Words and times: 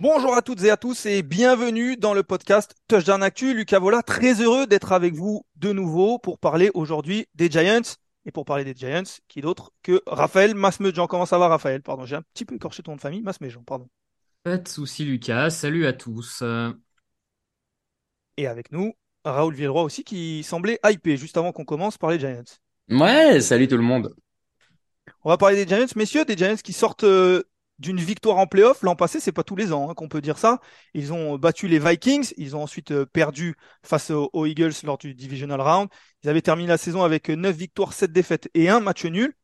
Bonjour 0.00 0.34
à 0.34 0.42
toutes 0.42 0.64
et 0.64 0.70
à 0.70 0.76
tous 0.76 1.06
et 1.06 1.22
bienvenue 1.22 1.96
dans 1.96 2.12
le 2.12 2.24
podcast 2.24 2.74
Touchdown 2.88 3.22
Actu. 3.22 3.54
Lucas 3.54 3.78
Vola, 3.78 4.02
très 4.02 4.40
heureux 4.40 4.66
d'être 4.66 4.90
avec 4.90 5.14
vous 5.14 5.46
de 5.54 5.72
nouveau 5.72 6.18
pour 6.18 6.40
parler 6.40 6.72
aujourd'hui 6.74 7.26
des 7.36 7.48
Giants. 7.48 7.82
Et 8.24 8.32
pour 8.32 8.44
parler 8.44 8.64
des 8.64 8.74
Giants, 8.74 9.04
qui 9.28 9.40
d'autre 9.40 9.70
que 9.84 10.02
Raphaël 10.08 10.56
Masmejean. 10.56 11.06
Comment 11.06 11.26
ça 11.26 11.38
va 11.38 11.46
Raphaël? 11.46 11.82
Pardon, 11.82 12.04
j'ai 12.04 12.16
un 12.16 12.22
petit 12.34 12.44
peu 12.44 12.56
écorché 12.56 12.82
ton 12.82 12.90
nom 12.92 12.96
de 12.96 13.00
famille, 13.00 13.22
Masmejean, 13.22 13.62
pardon. 13.62 13.88
Pas 14.42 14.58
de 14.58 14.66
souci 14.66 15.04
Lucas, 15.04 15.50
salut 15.50 15.86
à 15.86 15.92
tous. 15.92 16.42
Et 18.36 18.48
avec 18.48 18.72
nous, 18.72 18.92
Raoul 19.30 19.54
Villeroy 19.54 19.82
aussi 19.82 20.04
qui 20.04 20.42
semblait 20.42 20.78
hypé 20.84 21.16
juste 21.16 21.36
avant 21.36 21.52
qu'on 21.52 21.64
commence 21.64 21.98
par 21.98 22.10
les 22.10 22.18
Giants. 22.18 22.42
Ouais, 22.90 23.40
salut 23.40 23.68
tout 23.68 23.76
le 23.76 23.82
monde. 23.82 24.14
On 25.24 25.30
va 25.30 25.36
parler 25.36 25.64
des 25.64 25.68
Giants, 25.68 25.86
messieurs, 25.96 26.24
des 26.24 26.36
Giants 26.36 26.56
qui 26.62 26.72
sortent 26.72 27.04
euh, 27.04 27.42
d'une 27.78 27.98
victoire 27.98 28.38
en 28.38 28.46
playoff. 28.46 28.82
L'an 28.82 28.96
passé, 28.96 29.20
c'est 29.20 29.32
pas 29.32 29.42
tous 29.42 29.56
les 29.56 29.72
ans 29.72 29.90
hein, 29.90 29.94
qu'on 29.94 30.08
peut 30.08 30.20
dire 30.20 30.38
ça. 30.38 30.60
Ils 30.94 31.12
ont 31.12 31.36
battu 31.36 31.68
les 31.68 31.78
Vikings, 31.78 32.32
ils 32.36 32.56
ont 32.56 32.62
ensuite 32.62 32.92
euh, 32.92 33.06
perdu 33.06 33.56
face 33.82 34.10
aux, 34.10 34.30
aux 34.32 34.46
Eagles 34.46 34.72
lors 34.84 34.98
du 34.98 35.14
divisional 35.14 35.60
round. 35.60 35.88
Ils 36.22 36.30
avaient 36.30 36.42
terminé 36.42 36.68
la 36.68 36.78
saison 36.78 37.02
avec 37.02 37.28
9 37.28 37.54
victoires, 37.54 37.92
7 37.92 38.12
défaites 38.12 38.48
et 38.54 38.68
un 38.68 38.80
match 38.80 39.04
nul. 39.04 39.34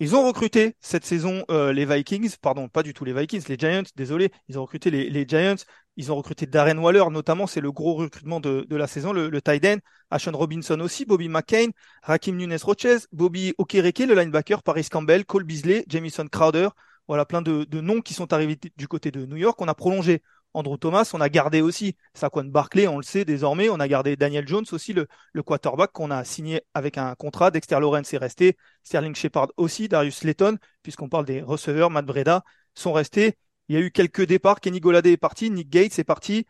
Ils 0.00 0.16
ont 0.16 0.26
recruté 0.26 0.76
cette 0.80 1.04
saison 1.04 1.44
euh, 1.50 1.72
les 1.72 1.86
Vikings, 1.86 2.36
pardon, 2.42 2.68
pas 2.68 2.82
du 2.82 2.92
tout 2.94 3.04
les 3.04 3.12
Vikings, 3.12 3.44
les 3.48 3.56
Giants, 3.56 3.84
désolé, 3.94 4.30
ils 4.48 4.58
ont 4.58 4.62
recruté 4.62 4.90
les, 4.90 5.24
Giants, 5.26 5.54
ils 5.96 6.10
ont 6.10 6.16
recruté 6.16 6.46
Darren 6.46 6.78
Waller 6.78 7.04
notamment, 7.12 7.46
c'est 7.46 7.60
le 7.60 7.70
gros 7.70 7.94
recrutement 7.94 8.40
de, 8.40 8.66
la 8.70 8.88
saison, 8.88 9.12
le, 9.12 9.28
le 9.30 9.40
Ashon 10.10 10.32
Robinson 10.32 10.80
aussi, 10.80 11.04
Bobby 11.04 11.28
McCain, 11.28 11.68
Rakim 12.02 12.36
Nunes 12.36 12.58
Roches, 12.60 13.06
Bobby 13.12 13.54
Okereke, 13.56 14.00
le 14.00 14.14
linebacker, 14.14 14.64
Paris 14.64 14.88
Campbell, 14.90 15.24
Cole 15.24 15.44
Beasley, 15.44 15.84
Jamison 15.88 16.26
Crowder, 16.26 16.70
voilà 17.06 17.24
plein 17.24 17.42
de 17.42 17.80
noms 17.80 18.00
qui 18.00 18.14
sont 18.14 18.32
arrivés 18.32 18.58
du 18.76 18.88
côté 18.88 19.10
de 19.12 19.26
New 19.26 19.36
York. 19.36 19.60
On 19.60 19.68
a 19.68 19.74
prolongé 19.74 20.22
Andrew 20.54 20.76
Thomas, 20.78 21.10
on 21.12 21.20
a 21.20 21.28
gardé 21.28 21.60
aussi 21.60 21.96
Saquon 22.14 22.44
Barkley, 22.44 22.86
on 22.86 22.96
le 22.96 23.02
sait 23.02 23.24
désormais, 23.24 23.68
on 23.68 23.80
a 23.80 23.88
gardé 23.88 24.16
Daniel 24.16 24.46
Jones 24.46 24.64
aussi, 24.70 24.92
le, 24.92 25.08
quarterback 25.42 25.90
qu'on 25.92 26.12
a 26.12 26.22
signé 26.24 26.62
avec 26.74 26.96
un 26.96 27.14
contrat. 27.16 27.50
Dexter 27.50 27.80
Lawrence 27.80 28.14
est 28.14 28.18
resté, 28.18 28.56
Sterling 28.84 29.16
Shepard 29.16 29.48
aussi, 29.56 29.88
Darius 29.88 30.16
Slayton, 30.18 30.56
puisqu'on 30.82 31.08
parle 31.08 31.24
des 31.24 31.42
receveurs, 31.42 31.90
Matt 31.90 32.06
Breda, 32.06 32.44
sont 32.74 32.92
restés. 32.92 33.36
Il 33.68 33.74
y 33.74 33.78
a 33.78 33.80
eu 33.80 33.90
quelques 33.90 34.22
départs, 34.26 34.60
Kenny 34.60 34.78
Golladay 34.78 35.12
est 35.12 35.16
parti, 35.16 35.50
Nick 35.50 35.70
Gates 35.70 35.98
est 35.98 36.04
parti, 36.04 36.46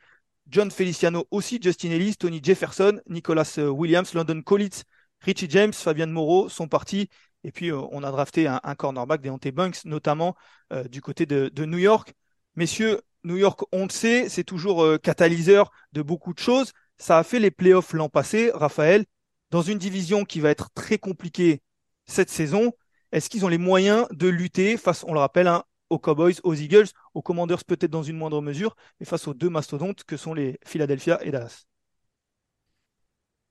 John 0.48 0.70
Feliciano 0.70 1.26
aussi, 1.30 1.58
Justin 1.62 1.90
Ellis, 1.90 2.16
Tony 2.16 2.40
Jefferson, 2.42 3.00
Nicholas 3.08 3.54
euh, 3.58 3.68
Williams, 3.68 4.12
London 4.14 4.42
Collins, 4.42 4.82
Richie 5.20 5.48
James, 5.48 5.72
Fabian 5.72 6.08
Moreau 6.08 6.48
sont 6.50 6.68
partis. 6.68 7.08
Et 7.44 7.52
puis, 7.52 7.70
euh, 7.70 7.80
on 7.90 8.02
a 8.02 8.10
drafté 8.10 8.46
un, 8.46 8.74
cornerback, 8.74 9.22
Deontay 9.22 9.52
Banks, 9.52 9.84
notamment 9.84 10.36
euh, 10.72 10.84
du 10.84 11.00
côté 11.00 11.24
de 11.26 11.64
New 11.64 11.78
York. 11.78 12.14
Messieurs, 12.56 13.00
New 13.24 13.36
York, 13.36 13.60
on 13.72 13.84
le 13.84 13.90
sait, 13.90 14.28
c'est 14.28 14.44
toujours 14.44 14.84
euh, 14.84 14.98
catalyseur 14.98 15.70
de 15.92 16.02
beaucoup 16.02 16.32
de 16.32 16.38
choses. 16.38 16.72
Ça 16.98 17.18
a 17.18 17.24
fait 17.24 17.40
les 17.40 17.50
playoffs 17.50 17.92
l'an 17.92 18.08
passé, 18.08 18.50
Raphaël, 18.54 19.04
dans 19.50 19.62
une 19.62 19.78
division 19.78 20.24
qui 20.24 20.40
va 20.40 20.50
être 20.50 20.70
très 20.74 20.98
compliquée 20.98 21.62
cette 22.06 22.30
saison. 22.30 22.72
Est-ce 23.12 23.30
qu'ils 23.30 23.44
ont 23.44 23.48
les 23.48 23.58
moyens 23.58 24.06
de 24.12 24.28
lutter 24.28 24.76
face, 24.76 25.04
on 25.04 25.14
le 25.14 25.20
rappelle, 25.20 25.48
hein, 25.48 25.64
aux 25.90 25.98
Cowboys, 25.98 26.34
aux 26.44 26.54
Eagles, 26.54 26.88
aux 27.14 27.22
Commanders 27.22 27.64
peut-être 27.64 27.90
dans 27.90 28.02
une 28.02 28.16
moindre 28.16 28.40
mesure, 28.40 28.76
mais 29.00 29.06
face 29.06 29.26
aux 29.28 29.34
deux 29.34 29.50
mastodontes 29.50 30.04
que 30.04 30.16
sont 30.16 30.34
les 30.34 30.58
Philadelphia 30.64 31.18
et 31.24 31.30
Dallas? 31.30 31.64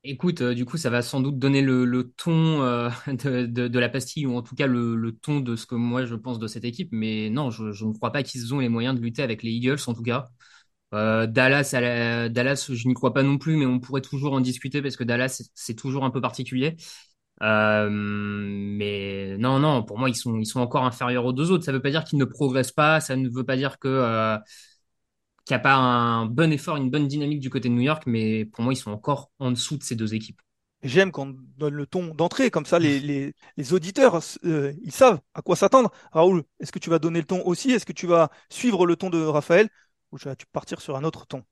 Écoute, 0.06 0.42
euh, 0.42 0.54
du 0.54 0.66
coup, 0.66 0.76
ça 0.78 0.90
va 0.90 1.02
sans 1.02 1.22
doute 1.22 1.40
donner 1.40 1.62
le, 1.62 1.86
le 1.86 2.12
ton 2.12 2.62
euh, 2.62 2.90
de, 3.08 3.46
de, 3.46 3.68
de 3.70 3.80
la 3.80 3.88
pastille, 3.88 4.26
ou 4.26 4.36
en 4.36 4.42
tout 4.42 4.54
cas 4.56 4.68
le, 4.68 4.96
le 4.98 5.14
ton 5.16 5.40
de 5.40 5.56
ce 5.56 5.66
que 5.66 5.76
moi 5.76 6.06
je 6.06 6.16
pense 6.16 6.40
de 6.40 6.48
cette 6.48 6.66
équipe. 6.66 6.90
Mais 6.92 7.30
non, 7.30 7.50
je, 7.52 7.72
je 7.72 7.86
ne 7.86 7.94
crois 7.94 8.12
pas 8.12 8.22
qu'ils 8.24 8.54
ont 8.54 8.60
les 8.60 8.68
moyens 8.70 8.96
de 8.96 9.02
lutter 9.02 9.24
avec 9.24 9.44
les 9.44 9.52
Eagles, 9.52 9.78
en 9.88 9.94
tout 9.94 10.04
cas. 10.04 10.30
Euh, 10.94 11.28
Dallas, 11.28 11.70
Dallas, 12.32 12.68
je 12.72 12.88
n'y 12.88 12.94
crois 12.96 13.14
pas 13.14 13.24
non 13.24 13.38
plus, 13.38 13.58
mais 13.58 13.66
on 13.66 13.80
pourrait 13.80 14.02
toujours 14.02 14.34
en 14.34 14.42
discuter 14.42 14.82
parce 14.82 14.98
que 14.98 15.04
Dallas, 15.06 15.30
c'est 15.30 15.46
c'est 15.56 15.76
toujours 15.76 16.06
un 16.06 16.12
peu 16.12 16.22
particulier. 16.22 16.78
Euh, 17.42 17.90
mais 17.92 19.38
non, 19.38 19.60
non, 19.60 19.84
pour 19.84 20.00
moi, 20.00 20.10
ils 20.10 20.16
sont, 20.16 20.38
ils 20.40 20.46
sont 20.46 20.62
encore 20.62 20.86
inférieurs 20.86 21.26
aux 21.26 21.34
deux 21.34 21.52
autres. 21.52 21.66
Ça 21.66 21.72
ne 21.72 21.78
veut 21.78 21.82
pas 21.84 21.92
dire 21.92 22.04
qu'ils 22.06 22.20
ne 22.20 22.26
progressent 22.26 22.72
pas, 22.72 23.00
ça 23.02 23.16
ne 23.16 23.30
veut 23.30 23.44
pas 23.46 23.58
dire 23.58 23.80
que 23.80 23.88
euh, 23.90 24.38
qu'il 25.46 25.56
n'y 25.56 25.60
a 25.60 25.64
pas 25.64 25.76
un 25.76 26.26
bon 26.26 26.52
effort, 26.52 26.78
une 26.78 26.90
bonne 26.90 27.08
dynamique 27.08 27.40
du 27.40 27.50
côté 27.50 27.70
de 27.70 27.74
New 27.74 27.82
York, 27.82 28.04
mais 28.06 28.46
pour 28.46 28.64
moi, 28.64 28.74
ils 28.74 28.78
sont 28.78 28.92
encore 28.92 29.32
en 29.40 29.52
dessous 29.52 29.78
de 29.78 29.84
ces 29.84 29.96
deux 29.96 30.14
équipes. 30.14 30.42
J'aime 30.84 31.12
qu'on 31.14 31.36
donne 31.58 31.76
le 31.76 31.86
ton 31.88 32.14
d'entrée, 32.14 32.52
comme 32.52 32.66
ça 32.66 32.78
les, 32.78 33.00
les, 33.00 33.34
les 33.56 33.74
auditeurs, 33.74 34.20
euh, 34.44 34.74
ils 34.84 34.92
savent 34.92 35.22
à 35.34 35.42
quoi 35.42 35.56
s'attendre. 35.56 35.92
Raoul, 36.12 36.44
est-ce 36.60 36.74
que 36.74 36.80
tu 36.80 36.90
vas 36.90 37.00
donner 37.00 37.20
le 37.20 37.26
ton 37.26 37.42
aussi? 37.46 37.72
Est-ce 37.72 37.86
que 37.86 37.94
tu 37.94 38.06
vas 38.06 38.30
suivre 38.50 38.86
le 38.86 38.98
ton 38.98 39.10
de 39.10 39.22
Raphaël? 39.24 39.70
Ou 40.12 40.20
tu 40.20 40.26
vas 40.26 40.36
partir 40.52 40.82
sur 40.82 40.98
un 40.98 41.06
autre 41.06 41.26
ton? 41.26 41.44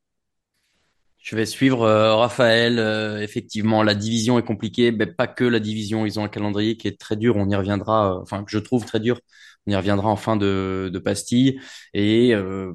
Je 1.18 1.36
vais 1.36 1.46
suivre 1.46 1.84
euh, 1.84 2.16
Raphaël. 2.16 2.80
Euh, 2.80 3.22
effectivement, 3.22 3.84
la 3.84 3.94
division 3.96 4.40
est 4.40 4.44
compliquée, 4.44 4.92
mais 4.92 5.06
pas 5.06 5.28
que 5.28 5.44
la 5.44 5.60
division. 5.60 6.06
Ils 6.06 6.20
ont 6.20 6.24
un 6.24 6.30
calendrier 6.30 6.78
qui 6.78 6.88
est 6.88 7.00
très 7.00 7.16
dur. 7.16 7.36
On 7.38 7.48
y 7.50 7.56
reviendra, 7.56 8.16
euh, 8.16 8.22
enfin 8.22 8.44
que 8.44 8.52
je 8.52 8.58
trouve 8.58 8.86
très 8.86 9.00
dur. 9.00 9.20
On 9.68 9.72
y 9.72 9.76
reviendra 9.76 10.10
en 10.10 10.16
fin 10.16 10.36
de, 10.38 10.90
de 10.92 11.00
pastille. 11.00 11.60
Et 11.94 12.34
euh, 12.34 12.74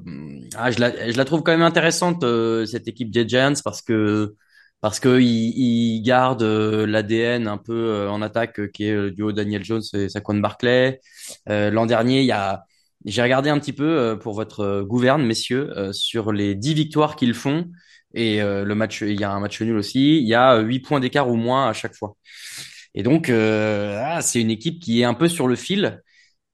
ah, 0.55 0.71
je 0.71 0.79
la, 0.79 1.11
je 1.11 1.17
la 1.17 1.25
trouve 1.25 1.43
quand 1.43 1.51
même 1.51 1.61
intéressante 1.61 2.23
euh, 2.23 2.65
cette 2.65 2.87
équipe 2.87 3.11
des 3.11 3.27
Giants 3.27 3.53
parce 3.63 3.81
que 3.81 4.35
parce 4.79 4.99
que 4.99 5.19
ils, 5.19 5.53
ils 5.57 6.01
gardent 6.03 6.43
euh, 6.43 6.85
l'ADN 6.85 7.47
un 7.47 7.57
peu 7.57 7.73
euh, 7.73 8.09
en 8.09 8.21
attaque 8.21 8.59
euh, 8.59 8.67
qui 8.67 8.85
est 8.85 8.93
le 8.93 9.11
duo 9.11 9.31
Daniel 9.31 9.63
Jones 9.63 9.81
et 9.93 10.07
Saquon 10.09 10.35
Barkley. 10.35 10.99
Euh, 11.49 11.71
l'an 11.71 11.85
dernier, 11.85 12.21
il 12.21 12.25
y 12.27 12.31
a 12.31 12.63
j'ai 13.05 13.21
regardé 13.21 13.49
un 13.49 13.59
petit 13.59 13.73
peu 13.73 14.17
pour 14.21 14.33
votre 14.33 14.81
gouverne, 14.81 15.23
messieurs, 15.25 15.71
sur 15.93 16.31
les 16.33 16.55
10 16.55 16.73
victoires 16.73 17.15
qu'ils 17.15 17.35
font. 17.35 17.65
Et 18.13 18.39
le 18.41 18.73
match, 18.75 19.01
il 19.01 19.17
y 19.19 19.23
a 19.23 19.31
un 19.31 19.39
match 19.39 19.61
nul 19.61 19.77
aussi. 19.77 20.17
Il 20.17 20.27
y 20.27 20.33
a 20.33 20.57
8 20.59 20.79
points 20.81 20.99
d'écart 20.99 21.29
ou 21.29 21.35
moins 21.35 21.69
à 21.69 21.73
chaque 21.73 21.95
fois. 21.95 22.17
Et 22.93 23.03
donc, 23.03 23.29
euh, 23.29 24.01
ah, 24.03 24.21
c'est 24.21 24.41
une 24.41 24.49
équipe 24.51 24.79
qui 24.81 25.01
est 25.01 25.03
un 25.03 25.13
peu 25.13 25.27
sur 25.27 25.47
le 25.47 25.55
fil. 25.55 26.01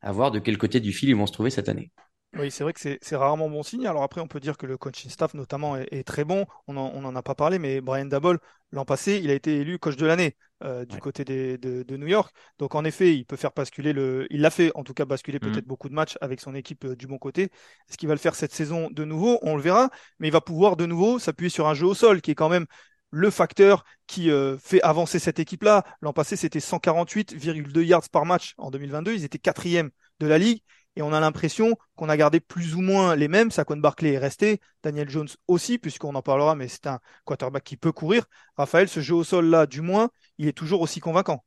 À 0.04 0.12
voir 0.12 0.30
de 0.30 0.38
quel 0.38 0.60
côté 0.60 0.80
du 0.80 0.94
fil 0.94 1.10
ils 1.10 1.16
vont 1.16 1.26
se 1.26 1.34
trouver 1.34 1.50
cette 1.50 1.68
année. 1.70 1.92
Oui, 2.36 2.50
c'est 2.50 2.64
vrai 2.64 2.74
que 2.74 2.80
c'est 2.80 3.16
rarement 3.16 3.48
bon 3.48 3.62
signe. 3.62 3.86
Alors 3.86 4.02
après, 4.02 4.20
on 4.20 4.28
peut 4.28 4.40
dire 4.40 4.58
que 4.58 4.66
le 4.66 4.76
coaching 4.76 5.12
staff 5.12 5.36
notamment 5.36 5.78
est, 5.78 5.88
est 5.92 6.04
très 6.04 6.24
bon. 6.24 6.48
On 6.66 6.78
en, 6.78 6.92
on 6.96 7.06
en 7.06 7.16
a 7.16 7.22
pas 7.22 7.36
parlé, 7.36 7.60
mais 7.60 7.80
Brian 7.80 8.06
Daboll, 8.06 8.40
l'an 8.72 8.86
passé, 8.86 9.22
il 9.24 9.30
a 9.30 9.36
été 9.36 9.58
élu 9.58 9.78
coach 9.78 9.98
de 9.98 10.06
l'année 10.08 10.36
euh, 10.64 10.84
du 10.84 10.98
Ouais. 10.98 11.00
côté 11.00 11.24
des, 11.26 11.60
de, 11.60 11.84
de 11.84 11.96
New 11.96 12.08
York. 12.08 12.36
Donc 12.58 12.74
en 12.74 12.86
effet, 12.86 13.14
il 13.16 13.26
peut 13.28 13.36
faire 13.36 13.52
basculer 13.56 13.94
le, 13.94 14.26
il 14.32 14.42
l'a 14.42 14.50
fait 14.50 14.72
en 14.74 14.84
tout 14.84 14.96
cas 14.96 15.06
basculer 15.06 15.40
Mhm. 15.42 15.62
peut-être 15.62 15.68
beaucoup 15.68 15.90
de 15.90 15.94
matchs 15.94 16.18
avec 16.22 16.42
son 16.42 16.56
équipe 16.56 16.86
euh, 16.86 16.96
du 16.96 17.06
bon 17.06 17.20
côté. 17.20 17.52
Est-ce 17.88 17.98
qu'il 18.00 18.08
va 18.08 18.16
le 18.16 18.20
faire 18.20 18.34
cette 18.34 18.52
saison 18.54 18.90
de 18.90 19.06
nouveau? 19.06 19.38
On 19.44 19.56
le 19.56 19.62
verra, 19.62 19.92
mais 20.18 20.28
il 20.30 20.32
va 20.32 20.42
pouvoir 20.42 20.76
de 20.76 20.88
nouveau 20.88 21.20
s'appuyer 21.20 21.52
sur 21.52 21.68
un 21.68 21.76
jeu 21.76 21.86
au 21.86 21.94
sol 21.94 22.20
qui 22.22 22.32
est 22.32 22.36
quand 22.36 22.50
même 22.50 22.66
le 23.13 23.30
facteur 23.30 23.86
qui 24.07 24.31
euh, 24.31 24.57
fait 24.57 24.81
avancer 24.81 25.19
cette 25.19 25.38
équipe-là. 25.38 25.83
L'an 26.01 26.13
passé, 26.13 26.36
c'était 26.36 26.60
148,2 26.60 27.81
yards 27.83 28.10
par 28.12 28.25
match 28.25 28.56
en 28.57 28.71
2022. 28.71 29.13
Ils 29.13 29.24
étaient 29.24 29.38
quatrième 29.38 29.92
de 30.19 30.25
la 30.25 30.39
ligue. 30.39 30.63
Et 30.95 31.04
on 31.04 31.13
a 31.13 31.19
l'impression 31.19 31.75
qu'on 31.95 32.10
a 32.10 32.18
gardé 32.18 32.39
plus 32.39 32.75
ou 32.75 32.81
moins 32.81 33.15
les 33.15 33.27
mêmes. 33.27 33.51
Saquon 33.51 33.77
Barkley 33.77 34.13
est 34.13 34.18
resté, 34.18 34.60
Daniel 34.83 35.10
Jones 35.10 35.30
aussi, 35.48 35.77
puisqu'on 35.77 36.15
en 36.15 36.21
parlera, 36.24 36.56
mais 36.56 36.68
c'est 36.68 36.88
un 36.88 37.00
quarterback 37.24 37.63
qui 37.63 37.77
peut 37.77 37.92
courir. 37.92 38.25
Raphaël, 38.57 38.89
ce 38.89 39.00
jeu 39.00 39.16
au 39.16 39.24
sol-là, 39.24 39.68
du 39.68 39.81
moins, 39.81 40.09
il 40.39 40.48
est 40.48 40.54
toujours 40.54 40.81
aussi 40.81 41.00
convaincant. 41.00 41.44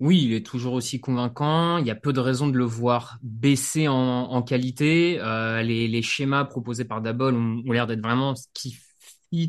Oui, 0.00 0.22
il 0.22 0.34
est 0.34 0.44
toujours 0.44 0.74
aussi 0.74 1.00
convaincant. 1.00 1.78
Il 1.78 1.86
y 1.86 1.90
a 1.90 1.94
peu 1.94 2.12
de 2.12 2.20
raisons 2.20 2.48
de 2.48 2.58
le 2.58 2.64
voir 2.64 3.18
baisser 3.22 3.88
en, 3.88 4.42
qualité. 4.42 5.18
Euh, 5.20 5.62
les, 5.62 6.02
schémas 6.02 6.44
proposés 6.44 6.84
par 6.84 7.00
Dabol 7.00 7.34
ont, 7.34 7.72
l'air 7.72 7.86
d'être 7.86 8.02
vraiment 8.02 8.34
ce 8.34 8.46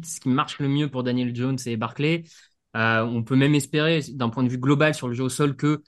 ce 0.03 0.19
qui 0.19 0.29
marche 0.29 0.59
le 0.59 0.67
mieux 0.67 0.89
pour 0.89 1.03
Daniel 1.03 1.35
Jones 1.35 1.57
et 1.65 1.77
Barkley. 1.77 2.23
Euh, 2.75 3.03
on 3.03 3.23
peut 3.23 3.35
même 3.35 3.55
espérer, 3.55 4.01
d'un 4.09 4.29
point 4.29 4.43
de 4.43 4.49
vue 4.49 4.57
global 4.57 4.93
sur 4.93 5.07
le 5.07 5.13
jeu 5.13 5.23
au 5.23 5.29
sol, 5.29 5.55
que, 5.55 5.83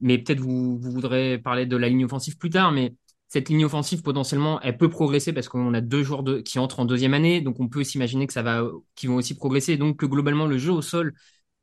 mais 0.00 0.18
peut-être 0.18 0.40
vous, 0.40 0.78
vous 0.78 0.90
voudrez 0.90 1.38
parler 1.38 1.66
de 1.66 1.76
la 1.76 1.88
ligne 1.88 2.04
offensive 2.04 2.36
plus 2.36 2.50
tard, 2.50 2.72
mais 2.72 2.94
cette 3.28 3.48
ligne 3.48 3.64
offensive 3.64 4.02
potentiellement, 4.02 4.60
elle 4.60 4.76
peut 4.76 4.88
progresser 4.90 5.32
parce 5.32 5.48
qu'on 5.48 5.74
a 5.74 5.80
deux 5.80 6.02
joueurs 6.02 6.24
qui 6.44 6.58
entrent 6.58 6.80
en 6.80 6.84
deuxième 6.84 7.14
année, 7.14 7.40
donc 7.40 7.58
on 7.60 7.68
peut 7.68 7.84
s'imaginer 7.84 8.26
que 8.26 8.32
ça 8.32 8.42
va, 8.42 8.64
qu'ils 8.94 9.10
vont 9.10 9.16
aussi 9.16 9.34
progresser, 9.34 9.76
donc 9.76 9.96
que 9.96 10.06
globalement 10.06 10.46
le 10.46 10.58
jeu 10.58 10.72
au 10.72 10.82
sol 10.82 11.14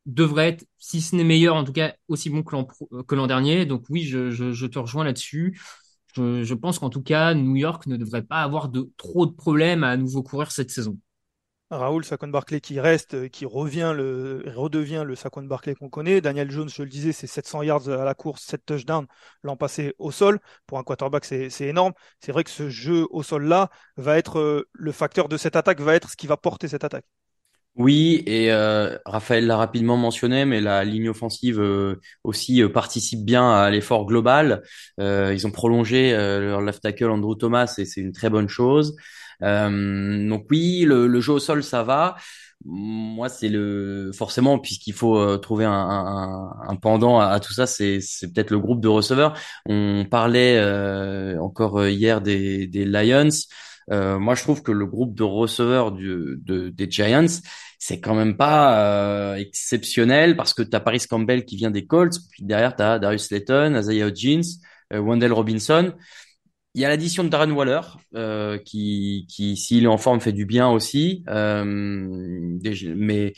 devrait 0.06 0.48
être, 0.48 0.66
si 0.78 1.00
ce 1.00 1.16
n'est 1.16 1.24
meilleur, 1.24 1.56
en 1.56 1.64
tout 1.64 1.72
cas 1.72 1.94
aussi 2.08 2.30
bon 2.30 2.42
que 2.42 3.14
l'an 3.14 3.26
dernier. 3.26 3.66
Donc 3.66 3.84
oui, 3.88 4.02
je, 4.02 4.66
te 4.66 4.78
rejoins 4.78 5.04
là-dessus. 5.04 5.58
Je, 6.14 6.54
pense 6.54 6.78
qu'en 6.78 6.90
tout 6.90 7.02
cas, 7.02 7.34
New 7.34 7.56
York 7.56 7.86
ne 7.86 7.96
devrait 7.96 8.24
pas 8.24 8.42
avoir 8.42 8.68
de 8.68 8.90
trop 8.96 9.26
de 9.26 9.32
problèmes 9.32 9.84
à 9.84 9.96
nouveau 9.96 10.22
courir 10.22 10.50
cette 10.50 10.70
saison. 10.70 10.98
Raoul 11.72 12.04
Saquon 12.04 12.28
Barclay 12.28 12.60
qui 12.60 12.80
reste, 12.80 13.28
qui 13.30 13.46
revient 13.46 13.92
le, 13.96 14.44
redevient 14.54 15.04
le 15.06 15.14
Saquon 15.14 15.42
Barclay 15.42 15.74
qu'on 15.74 15.88
connaît. 15.88 16.20
Daniel 16.20 16.50
Jones, 16.50 16.68
je 16.68 16.82
le 16.82 16.88
disais, 16.88 17.12
c'est 17.12 17.26
700 17.26 17.62
yards 17.62 17.88
à 17.88 18.04
la 18.04 18.14
course, 18.14 18.42
7 18.44 18.64
touchdowns 18.64 19.06
l'an 19.42 19.56
passé 19.56 19.94
au 19.98 20.10
sol. 20.10 20.38
Pour 20.66 20.78
un 20.78 20.84
quarterback, 20.84 21.24
c'est 21.24 21.48
énorme. 21.60 21.92
C'est 22.20 22.32
vrai 22.32 22.44
que 22.44 22.50
ce 22.50 22.68
jeu 22.68 23.06
au 23.10 23.22
sol-là 23.22 23.70
va 23.96 24.18
être 24.18 24.38
euh, 24.38 24.68
le 24.72 24.92
facteur 24.92 25.28
de 25.28 25.36
cette 25.36 25.56
attaque, 25.56 25.80
va 25.80 25.94
être 25.94 26.10
ce 26.10 26.16
qui 26.16 26.26
va 26.26 26.36
porter 26.36 26.68
cette 26.68 26.84
attaque. 26.84 27.06
Oui, 27.76 28.22
et 28.26 28.52
euh, 28.52 28.98
Raphaël 29.06 29.46
l'a 29.46 29.56
rapidement 29.56 29.96
mentionné, 29.96 30.44
mais 30.44 30.60
la 30.60 30.84
ligne 30.84 31.08
offensive 31.08 31.58
euh, 31.58 31.98
aussi 32.22 32.62
euh, 32.62 32.68
participe 32.68 33.24
bien 33.24 33.50
à 33.50 33.70
l'effort 33.70 34.04
global. 34.04 34.62
ils 34.98 35.46
ont 35.46 35.50
prolongé 35.50 36.12
leur 36.12 36.60
left 36.60 36.82
tackle 36.82 37.10
Andrew 37.10 37.34
Thomas 37.34 37.74
et 37.78 37.86
c'est 37.86 38.00
une 38.02 38.12
très 38.12 38.28
bonne 38.28 38.48
chose. 38.48 38.94
donc 39.40 40.46
oui, 40.50 40.84
le, 40.86 41.20
jeu 41.20 41.32
au 41.32 41.38
sol, 41.38 41.62
ça 41.62 41.82
va. 41.82 42.16
Moi, 42.64 43.28
c'est 43.28 43.48
le 43.48 44.12
forcément 44.14 44.58
puisqu'il 44.58 44.92
faut 44.94 45.38
trouver 45.38 45.64
un, 45.64 46.76
pendant 46.82 47.20
à, 47.20 47.40
tout 47.40 47.52
ça, 47.54 47.66
c'est 47.66 47.98
peut-être 48.34 48.50
le 48.50 48.58
groupe 48.58 48.80
de 48.80 48.88
receveurs. 48.88 49.34
On 49.66 50.04
parlait 50.10 50.60
encore 51.38 51.86
hier 51.86 52.20
des 52.20 52.66
Lions. 52.84 53.30
Euh, 53.90 54.18
moi, 54.18 54.34
je 54.34 54.42
trouve 54.42 54.62
que 54.62 54.72
le 54.72 54.86
groupe 54.86 55.14
de 55.14 55.24
receveurs 55.24 55.92
du, 55.92 56.38
de, 56.44 56.68
des 56.68 56.90
Giants, 56.90 57.26
c'est 57.78 58.00
quand 58.00 58.14
même 58.14 58.36
pas 58.36 58.78
euh, 58.78 59.34
exceptionnel 59.34 60.36
parce 60.36 60.54
que 60.54 60.62
tu 60.62 60.74
as 60.76 60.80
Paris 60.80 61.02
Campbell 61.08 61.44
qui 61.44 61.56
vient 61.56 61.70
des 61.70 61.86
Colts, 61.86 62.16
puis 62.30 62.44
derrière 62.44 62.76
tu 62.76 62.82
as 62.82 62.98
Darius 62.98 63.26
Slayton, 63.26 63.76
Isaiah 63.76 64.06
Hodgins, 64.06 64.42
euh, 64.92 65.00
Wendell 65.00 65.32
Robinson. 65.32 65.92
Il 66.74 66.80
y 66.80 66.84
a 66.84 66.88
l'addition 66.88 67.24
de 67.24 67.28
Darren 67.28 67.50
Waller 67.50 67.80
euh, 68.14 68.56
qui, 68.58 69.26
qui 69.28 69.56
s'il 69.56 69.84
est 69.84 69.88
en 69.88 69.98
forme, 69.98 70.20
fait 70.20 70.32
du 70.32 70.46
bien 70.46 70.70
aussi. 70.70 71.22
Euh, 71.28 71.64
mais 71.64 73.34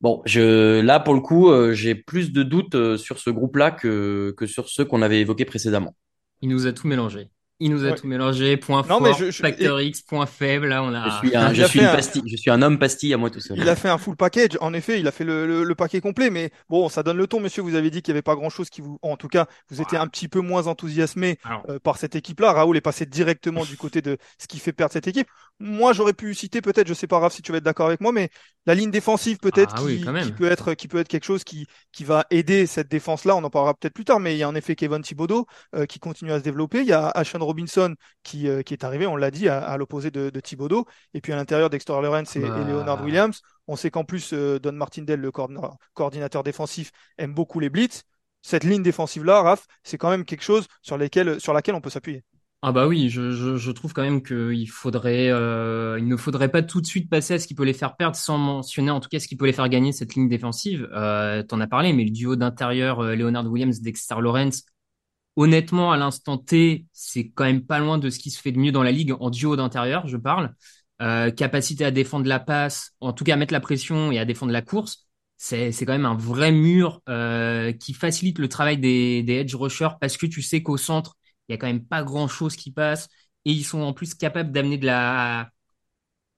bon, 0.00 0.20
je, 0.26 0.80
là 0.80 1.00
pour 1.00 1.14
le 1.14 1.20
coup, 1.20 1.50
j'ai 1.72 1.94
plus 1.94 2.32
de 2.32 2.42
doutes 2.42 2.96
sur 2.96 3.18
ce 3.18 3.30
groupe-là 3.30 3.70
que, 3.70 4.34
que 4.36 4.46
sur 4.46 4.68
ceux 4.68 4.84
qu'on 4.84 5.00
avait 5.00 5.20
évoqués 5.20 5.46
précédemment. 5.46 5.94
Il 6.42 6.50
nous 6.50 6.66
a 6.66 6.72
tout 6.72 6.86
mélangé. 6.86 7.28
Il 7.62 7.70
nous 7.70 7.84
a 7.84 7.92
tout 7.92 8.08
mélangé. 8.08 8.56
Point 8.56 8.82
fort, 8.82 9.06
facteur 9.30 9.80
X, 9.80 10.02
point 10.02 10.26
faible. 10.26 10.66
Là, 10.66 10.82
on 10.82 10.92
a. 10.92 11.08
Je 11.08 11.28
suis 11.28 11.36
un, 11.36 11.54
je 11.54 11.62
suis 11.62 11.78
une 11.78 11.86
pastille, 11.86 12.22
je 12.26 12.36
suis 12.36 12.50
un 12.50 12.60
homme 12.60 12.76
pastille 12.76 13.14
à 13.14 13.16
moi 13.16 13.30
tout 13.30 13.38
seul. 13.38 13.56
Il 13.56 13.68
a 13.68 13.76
fait 13.76 13.88
un 13.88 13.98
full 13.98 14.16
package. 14.16 14.58
En 14.60 14.74
effet, 14.74 14.98
il 14.98 15.06
a 15.06 15.12
fait 15.12 15.22
le, 15.22 15.62
le, 15.62 15.74
paquet 15.76 16.00
complet. 16.00 16.30
Mais 16.30 16.50
bon, 16.68 16.88
ça 16.88 17.04
donne 17.04 17.18
le 17.18 17.28
ton, 17.28 17.38
monsieur. 17.38 17.62
Vous 17.62 17.76
avez 17.76 17.90
dit 17.90 18.02
qu'il 18.02 18.12
n'y 18.12 18.16
avait 18.16 18.22
pas 18.22 18.34
grand 18.34 18.50
chose 18.50 18.68
qui 18.68 18.80
vous, 18.80 18.98
en 19.02 19.16
tout 19.16 19.28
cas, 19.28 19.46
vous 19.70 19.80
étiez 19.80 19.96
un 19.96 20.08
petit 20.08 20.26
peu 20.26 20.40
moins 20.40 20.66
enthousiasmé 20.66 21.38
euh, 21.68 21.78
par 21.78 21.98
cette 21.98 22.16
équipe-là. 22.16 22.52
Raoul 22.52 22.76
est 22.76 22.80
passé 22.80 23.06
directement 23.06 23.64
du 23.64 23.76
côté 23.76 24.02
de 24.02 24.18
ce 24.38 24.48
qui 24.48 24.58
fait 24.58 24.72
perdre 24.72 24.92
cette 24.92 25.06
équipe. 25.06 25.28
Moi, 25.60 25.92
j'aurais 25.92 26.14
pu 26.14 26.34
citer 26.34 26.60
peut-être, 26.62 26.88
je 26.88 26.94
sais 26.94 27.06
pas 27.06 27.20
grave 27.20 27.32
si 27.32 27.42
tu 27.42 27.52
vas 27.52 27.58
être 27.58 27.64
d'accord 27.64 27.86
avec 27.86 28.00
moi, 28.00 28.10
mais 28.10 28.30
la 28.66 28.74
ligne 28.74 28.90
défensive 28.90 29.38
peut-être 29.38 29.74
ah 29.76 29.80
qui, 29.80 30.00
qui, 30.00 30.32
peut 30.32 30.50
être 30.50 30.74
qui 30.74 30.88
peut 30.88 30.98
être 30.98 31.08
quelque 31.08 31.24
chose 31.24 31.44
qui 31.44 31.66
qui 31.92 32.04
va 32.04 32.26
aider 32.30 32.66
cette 32.66 32.90
défense-là. 32.90 33.36
On 33.36 33.44
en 33.44 33.50
parlera 33.50 33.74
peut-être 33.74 33.94
plus 33.94 34.04
tard. 34.04 34.20
Mais 34.20 34.34
il 34.34 34.38
y 34.38 34.42
a 34.42 34.48
en 34.48 34.54
effet 34.54 34.74
Kevin 34.74 35.02
Thibodeau 35.02 35.46
euh, 35.74 35.86
qui 35.86 35.98
continue 35.98 36.32
à 36.32 36.38
se 36.38 36.44
développer. 36.44 36.80
Il 36.80 36.86
y 36.86 36.92
a 36.92 37.08
Ashon 37.08 37.40
Robinson 37.52 37.94
qui 38.22 38.48
euh, 38.48 38.62
qui, 38.62 38.74
est 38.74 38.84
arrivé, 38.84 39.06
on 39.06 39.16
l'a 39.16 39.30
dit, 39.30 39.48
à, 39.48 39.76
l'opposé 39.76 40.10
de, 40.10 40.30
de 40.30 40.40
Thibodeau. 40.40 40.86
Et 41.14 41.20
puis 41.20 41.32
à 41.32 41.36
l'intérieur 41.36 41.70
Dexter 41.70 41.92
Lawrence 42.00 42.36
et, 42.36 42.40
bah. 42.40 42.64
Leonard 42.66 43.04
Williams, 43.04 43.40
on 43.68 43.76
sait 43.76 43.90
qu'en 43.90 44.04
plus, 44.04 44.32
euh, 44.32 44.58
Don 44.58 44.72
Martindale, 44.72 45.20
le 45.20 45.30
coordinateur 45.94 46.42
défensif, 46.42 46.90
aime 47.18 47.34
beaucoup 47.34 47.60
les 47.60 47.70
blitz. 47.70 48.02
Cette 48.42 48.64
ligne 48.64 48.82
défensive-là, 48.82 49.42
Raph, 49.42 49.66
c'est 49.84 49.98
quand 49.98 50.10
même 50.10 50.24
quelque 50.24 50.42
chose 50.42 50.66
sur, 50.82 50.98
lesquels, 50.98 51.40
sur 51.40 51.52
laquelle 51.52 51.76
on 51.76 51.80
peut 51.80 51.90
s'appuyer. 51.90 52.24
Ah 52.64 52.70
bah 52.70 52.86
oui, 52.86 53.08
je, 53.08 53.70
trouve 53.72 53.92
quand 53.92 54.02
même 54.02 54.22
qu'il 54.22 54.70
faudrait, 54.70 55.30
euh, 55.30 55.98
il 55.98 56.06
ne 56.06 56.16
faudrait 56.16 56.48
pas 56.48 56.62
tout 56.62 56.80
de 56.80 56.86
suite 56.86 57.10
passer 57.10 57.34
à 57.34 57.38
ce 57.40 57.48
qui 57.48 57.56
peut 57.56 57.64
les 57.64 57.72
faire 57.72 57.96
perdre 57.96 58.14
sans 58.14 58.38
mentionner 58.38 58.92
en 58.92 59.00
tout 59.00 59.08
cas 59.08 59.18
ce 59.18 59.26
qui 59.26 59.34
peut 59.34 59.46
les 59.46 59.52
faire 59.52 59.68
gagner 59.68 59.90
cette 59.90 60.14
ligne 60.14 60.28
défensive. 60.28 60.88
Euh, 60.92 61.42
T'en 61.42 61.60
as 61.60 61.66
parlé, 61.66 61.92
mais 61.92 62.04
le 62.04 62.10
duo 62.10 62.36
d'intérieur 62.36 63.02
Leonard 63.02 63.50
Williams, 63.50 63.80
Dexter 63.80 64.14
Lawrence, 64.20 64.62
honnêtement, 65.36 65.92
à 65.92 65.96
l'instant 65.96 66.38
T, 66.38 66.86
c'est 66.92 67.30
quand 67.30 67.44
même 67.44 67.64
pas 67.64 67.78
loin 67.78 67.98
de 67.98 68.10
ce 68.10 68.18
qui 68.18 68.30
se 68.30 68.40
fait 68.40 68.52
de 68.52 68.58
mieux 68.58 68.72
dans 68.72 68.82
la 68.82 68.92
ligue 68.92 69.14
en 69.18 69.30
duo 69.30 69.56
d'intérieur, 69.56 70.06
je 70.06 70.16
parle. 70.16 70.54
Euh, 71.00 71.30
capacité 71.30 71.84
à 71.84 71.90
défendre 71.90 72.26
la 72.28 72.38
passe, 72.38 72.92
en 73.00 73.12
tout 73.12 73.24
cas 73.24 73.34
à 73.34 73.36
mettre 73.36 73.52
la 73.52 73.60
pression 73.60 74.12
et 74.12 74.18
à 74.18 74.24
défendre 74.24 74.52
la 74.52 74.62
course, 74.62 75.08
c'est 75.36 75.72
quand 75.80 75.92
même 75.92 76.06
un 76.06 76.14
vrai 76.14 76.52
mur 76.52 77.02
euh, 77.08 77.72
qui 77.72 77.92
facilite 77.94 78.38
le 78.38 78.48
travail 78.48 78.78
des, 78.78 79.24
edge 79.28 79.54
rushers 79.56 79.88
parce 80.00 80.16
que 80.16 80.26
tu 80.26 80.42
sais 80.42 80.62
qu'au 80.62 80.76
centre, 80.76 81.16
il 81.48 81.52
y 81.52 81.54
a 81.54 81.58
quand 81.58 81.66
même 81.66 81.84
pas 81.84 82.04
grand 82.04 82.28
chose 82.28 82.54
qui 82.54 82.70
passe 82.70 83.08
et 83.44 83.50
ils 83.50 83.64
sont 83.64 83.80
en 83.80 83.92
plus 83.92 84.14
capables 84.14 84.52
d'amener 84.52 84.78
de 84.78 84.86
la 84.86 85.50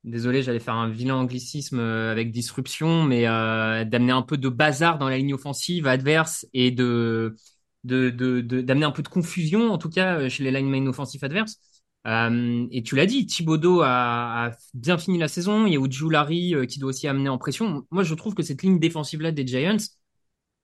Désolé, 0.04 0.42
j'allais 0.42 0.60
faire 0.60 0.74
un 0.74 0.90
vilain 0.90 1.14
anglicisme 1.16 1.78
euh, 1.78 2.12
avec 2.12 2.30
disruption, 2.30 3.04
mais 3.04 3.24
d'amener 3.24 4.12
un 4.12 4.22
peu 4.22 4.36
de 4.36 4.48
bazar 4.48 4.98
dans 4.98 5.08
la 5.08 5.16
ligne 5.18 5.34
offensive 5.34 5.86
adverse 5.86 6.46
et 6.52 6.70
de 6.70 7.36
de 7.84 8.10
d'amener 8.10 8.86
un 8.86 8.90
peu 8.90 9.02
de 9.02 9.08
confusion, 9.08 9.70
en 9.70 9.78
tout 9.78 9.90
cas 9.90 10.18
euh, 10.18 10.28
chez 10.28 10.42
les 10.42 10.50
linemen 10.50 10.88
offensifs 10.88 11.22
adverses. 11.22 11.58
Euh, 12.06 12.66
et 12.70 12.82
tu 12.82 12.96
l'as 12.96 13.06
dit, 13.06 13.26
Thibodeau 13.26 13.80
a, 13.82 14.52
bien 14.74 14.98
fini 14.98 15.18
la 15.18 15.28
saison. 15.28 15.66
Il 15.66 15.72
y 15.72 15.76
a 15.76 15.80
Ujulari 15.80 16.54
euh, 16.54 16.66
qui 16.66 16.78
doit 16.78 16.90
aussi 16.90 17.08
amener 17.08 17.28
en 17.28 17.38
pression. 17.38 17.86
Moi, 17.90 18.02
je 18.02 18.14
trouve 18.14 18.34
que 18.34 18.42
cette 18.42 18.62
ligne 18.62 18.78
défensive-là 18.78 19.32
des 19.32 19.46
Giants 19.46 19.76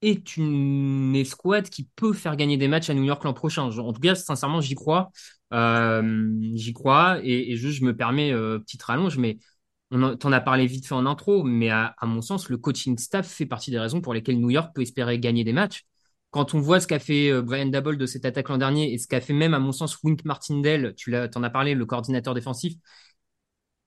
est 0.02 0.36
une 0.36 1.14
escouade 1.14 1.68
qui 1.68 1.88
peut 1.96 2.12
faire 2.12 2.36
gagner 2.36 2.56
des 2.56 2.68
matchs 2.68 2.90
à 2.90 2.94
New 2.94 3.04
York 3.04 3.22
l'an 3.24 3.34
prochain. 3.34 3.62
En 3.64 3.92
tout 3.92 4.00
cas, 4.00 4.14
sincèrement, 4.14 4.60
j'y 4.60 4.74
crois. 4.74 5.10
Euh, 5.52 6.30
j'y 6.54 6.72
crois. 6.72 7.20
Et, 7.22 7.52
et 7.52 7.56
je 7.56 7.84
me 7.84 7.96
permets, 7.96 8.32
petite 8.32 8.82
rallonge, 8.82 9.18
mais 9.18 9.38
on 9.90 10.16
t'en 10.16 10.32
a 10.32 10.40
parlé 10.40 10.66
vite 10.66 10.86
fait 10.86 10.94
en 10.94 11.04
intro, 11.06 11.42
mais 11.42 11.70
à, 11.70 11.94
à, 11.98 12.06
mon 12.06 12.22
sens, 12.22 12.48
le 12.48 12.56
coaching 12.56 12.96
staff 12.96 13.26
fait 13.28 13.46
partie 13.46 13.70
des 13.70 13.78
raisons 13.78 14.00
pour 14.00 14.14
lesquelles 14.14 14.38
New 14.38 14.50
York 14.50 14.72
peut 14.74 14.82
espérer 14.82 15.18
gagner 15.18 15.44
des 15.44 15.52
matchs 15.52 15.84
quand 16.30 16.54
on 16.54 16.60
voit 16.60 16.80
ce 16.80 16.86
qu'a 16.86 16.98
fait 16.98 17.30
euh, 17.30 17.42
Brian 17.42 17.66
Dabble 17.66 17.96
de 17.96 18.06
cette 18.06 18.24
attaque 18.24 18.48
l'an 18.48 18.58
dernier 18.58 18.92
et 18.92 18.98
ce 18.98 19.06
qu'a 19.08 19.20
fait 19.20 19.32
même, 19.32 19.54
à 19.54 19.58
mon 19.58 19.72
sens, 19.72 20.02
Wink 20.02 20.24
Martindale, 20.24 20.94
tu 20.96 21.12
t'en 21.32 21.42
as 21.42 21.50
parlé, 21.50 21.74
le 21.74 21.86
coordinateur 21.86 22.34
défensif, 22.34 22.74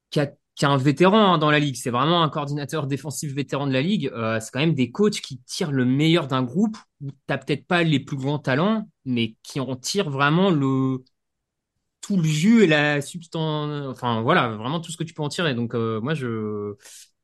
qui 0.10 0.20
a 0.66 0.70
un 0.70 0.78
vétéran 0.78 1.34
hein, 1.34 1.38
dans 1.38 1.52
la 1.52 1.60
ligue. 1.60 1.76
C'est 1.76 1.90
vraiment 1.90 2.24
un 2.24 2.30
coordinateur 2.30 2.88
défensif 2.88 3.34
vétéran 3.34 3.68
de 3.68 3.74
la 3.74 3.82
ligue. 3.82 4.08
Euh, 4.14 4.40
c'est 4.40 4.52
quand 4.52 4.60
même 4.60 4.76
des 4.76 4.92
coachs 4.92 5.20
qui 5.22 5.40
tirent 5.42 5.72
le 5.72 5.86
meilleur 5.86 6.28
d'un 6.28 6.44
groupe 6.44 6.78
où 7.02 7.10
t'as 7.28 7.38
peut-être 7.38 7.66
pas 7.68 7.84
les 7.84 8.00
plus 8.00 8.18
grands 8.18 8.40
talents, 8.40 8.88
mais 9.06 9.36
qui 9.44 9.60
en 9.60 9.76
tirent 9.76 10.10
vraiment 10.10 10.50
le 10.52 11.04
tout 12.02 12.18
le 12.18 12.24
jus 12.24 12.64
et 12.64 12.68
la 12.68 13.02
substance. 13.02 13.88
Enfin 13.88 14.22
voilà, 14.22 14.50
vraiment 14.50 14.80
tout 14.80 14.92
ce 14.92 14.98
que 14.98 15.04
tu 15.04 15.14
peux 15.14 15.24
en 15.24 15.30
tirer. 15.30 15.56
Donc 15.56 15.74
euh, 15.76 16.02
moi 16.02 16.14
je 16.14 16.76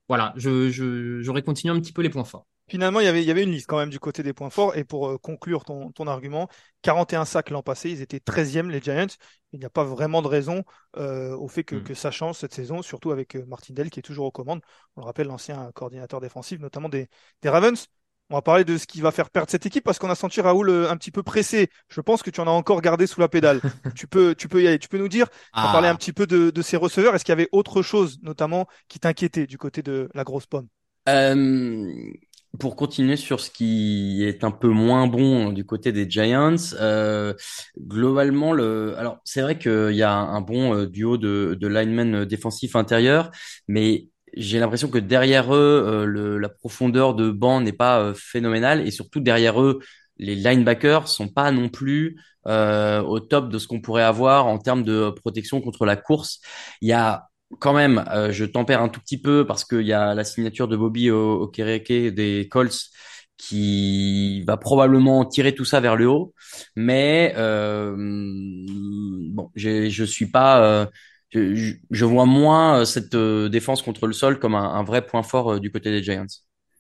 voilà, 0.08 0.34
je 0.38 1.20
j'aurais 1.22 1.44
continué 1.44 1.76
un 1.76 1.80
petit 1.80 1.94
peu 1.94 2.02
les 2.02 2.10
points 2.10 2.24
forts. 2.24 2.48
Finalement, 2.70 3.00
il 3.00 3.06
y, 3.06 3.08
avait, 3.08 3.24
il 3.24 3.28
y 3.28 3.32
avait 3.32 3.44
une 3.44 3.52
liste 3.52 3.68
quand 3.68 3.78
même 3.78 3.90
du 3.90 4.00
côté 4.00 4.22
des 4.22 4.34
points 4.34 4.52
forts. 4.52 4.78
Et 4.78 4.84
pour 4.84 5.10
euh, 5.10 5.18
conclure 5.18 5.66
ton, 5.66 5.92
ton, 5.92 6.06
argument, 6.06 6.48
41 6.84 7.26
sacs 7.26 7.50
l'an 7.50 7.64
passé, 7.64 7.90
ils 7.90 8.02
étaient 8.02 8.20
13e, 8.20 8.70
les 8.70 8.80
Giants. 8.80 9.08
Il 9.54 9.60
n'y 9.60 9.66
a 9.66 9.72
pas 9.72 9.84
vraiment 9.84 10.22
de 10.22 10.28
raison 10.28 10.64
euh, 10.98 11.36
au 11.36 11.48
fait 11.48 11.64
que, 11.64 11.76
mm. 11.76 11.84
que, 11.84 11.94
ça 11.96 12.12
change 12.12 12.38
cette 12.38 12.54
saison, 12.54 12.84
surtout 12.84 13.12
avec 13.12 13.36
euh, 13.36 13.44
Martin 13.48 13.74
Dell 13.74 13.90
qui 13.90 14.00
est 14.00 14.04
toujours 14.04 14.28
aux 14.28 14.32
commandes. 14.32 14.62
On 14.96 15.02
le 15.02 15.06
rappelle, 15.06 15.28
l'ancien 15.28 15.72
coordinateur 15.74 16.22
défensif, 16.22 16.60
notamment 16.60 16.90
des, 16.90 17.08
des, 17.42 17.50
Ravens. 17.50 17.88
On 18.30 18.36
va 18.36 18.44
parler 18.44 18.64
de 18.64 18.78
ce 18.78 18.86
qui 18.86 19.02
va 19.02 19.12
faire 19.12 19.32
perdre 19.32 19.50
cette 19.50 19.66
équipe 19.66 19.84
parce 19.84 19.98
qu'on 19.98 20.12
a 20.12 20.16
senti 20.16 20.40
Raoul 20.40 20.70
un 20.70 20.96
petit 20.98 21.10
peu 21.10 21.24
pressé. 21.24 21.72
Je 21.88 22.00
pense 22.00 22.22
que 22.22 22.30
tu 22.30 22.40
en 22.40 22.46
as 22.46 22.52
encore 22.52 22.80
gardé 22.82 23.08
sous 23.08 23.20
la 23.20 23.28
pédale. 23.28 23.60
tu 23.96 24.06
peux, 24.06 24.36
tu 24.36 24.48
peux 24.48 24.62
y 24.62 24.68
aller. 24.68 24.78
Tu 24.78 24.88
peux 24.88 25.00
nous 25.00 25.08
dire, 25.10 25.26
ah. 25.54 25.72
parler 25.72 25.88
un 25.88 25.96
petit 25.96 26.14
peu 26.14 26.28
de, 26.28 26.52
de 26.52 26.62
ces 26.62 26.78
receveurs. 26.78 27.16
Est-ce 27.16 27.26
qu'il 27.26 27.32
y 27.32 27.40
avait 27.40 27.50
autre 27.52 27.82
chose, 27.82 28.20
notamment, 28.22 28.68
qui 28.88 29.00
t'inquiétait 29.00 29.48
du 29.48 29.58
côté 29.58 29.82
de 29.82 30.10
la 30.14 30.24
grosse 30.24 30.46
pomme? 30.46 30.68
Euh, 31.10 32.14
pour 32.60 32.76
continuer 32.76 33.16
sur 33.16 33.40
ce 33.40 33.52
qui 33.52 34.24
est 34.24 34.44
un 34.44 34.52
peu 34.52 34.70
moins 34.70 35.08
bon 35.08 35.52
du 35.52 35.66
côté 35.66 35.92
des 35.92 36.10
Giants, 36.10 36.56
euh, 36.80 37.34
globalement, 37.80 38.54
le, 38.54 38.98
alors 38.98 39.20
c'est 39.24 39.42
vrai 39.42 39.58
qu'il 39.60 39.92
y 39.96 40.04
a 40.04 40.12
un 40.14 40.42
bon 40.42 40.74
euh, 40.76 40.88
duo 40.88 41.18
de, 41.18 41.56
de 41.60 41.68
linemen 41.68 42.26
défensifs 42.26 42.76
intérieurs, 42.76 43.30
mais 43.68 44.08
j'ai 44.36 44.60
l'impression 44.60 44.90
que 44.90 44.98
derrière 44.98 45.54
eux, 45.54 45.84
euh, 45.86 46.06
le, 46.06 46.38
la 46.38 46.50
profondeur 46.50 47.16
de 47.16 47.32
banc 47.32 47.62
n'est 47.62 47.74
pas 47.74 48.00
euh, 48.00 48.14
phénoménale 48.16 48.86
et 48.88 48.92
surtout 48.92 49.20
derrière 49.20 49.62
eux, 49.62 49.80
les 50.18 50.36
linebackers 50.36 51.08
sont 51.08 51.28
pas 51.30 51.52
non 51.52 51.70
plus 51.70 52.20
euh, 52.48 53.02
au 53.02 53.20
top 53.20 53.50
de 53.50 53.58
ce 53.58 53.68
qu'on 53.68 53.82
pourrait 53.82 54.04
avoir 54.04 54.48
en 54.48 54.58
termes 54.58 54.84
de 54.84 55.10
protection 55.12 55.62
contre 55.62 55.86
la 55.86 55.96
course. 55.96 56.40
Il 56.82 56.90
y 56.90 56.94
a 56.94 57.29
quand 57.58 57.74
même, 57.74 58.04
euh, 58.12 58.32
je 58.32 58.46
tempère 58.46 58.82
un 58.82 58.90
tout 58.90 59.00
petit 59.00 59.20
peu 59.20 59.46
parce 59.46 59.66
qu'il 59.66 59.82
y 59.82 59.94
a 59.94 60.14
la 60.14 60.24
signature 60.24 60.68
de 60.68 60.78
Bobby 60.78 61.10
au, 61.10 61.42
au 61.44 61.48
des 61.48 62.48
Colts 62.50 62.90
qui 63.38 64.44
va 64.44 64.58
probablement 64.58 65.26
tirer 65.26 65.56
tout 65.56 65.66
ça 65.66 65.80
vers 65.80 65.96
le 65.96 66.08
haut. 66.08 66.34
Mais 66.76 67.34
euh, 67.38 67.96
bon, 67.98 69.50
je 69.56 70.04
suis 70.04 70.28
pas, 70.28 70.62
euh, 70.64 70.86
je, 71.34 72.06
vois 72.06 72.26
moins 72.26 72.86
cette 72.86 73.16
défense 73.16 73.82
contre 73.82 74.08
le 74.08 74.14
sol 74.14 74.40
comme 74.40 74.56
un, 74.56 74.74
un 74.76 74.84
vrai 74.84 75.06
point 75.06 75.24
fort 75.24 75.60
du 75.60 75.72
côté 75.72 75.92
des 75.92 76.04
Giants 76.04 76.26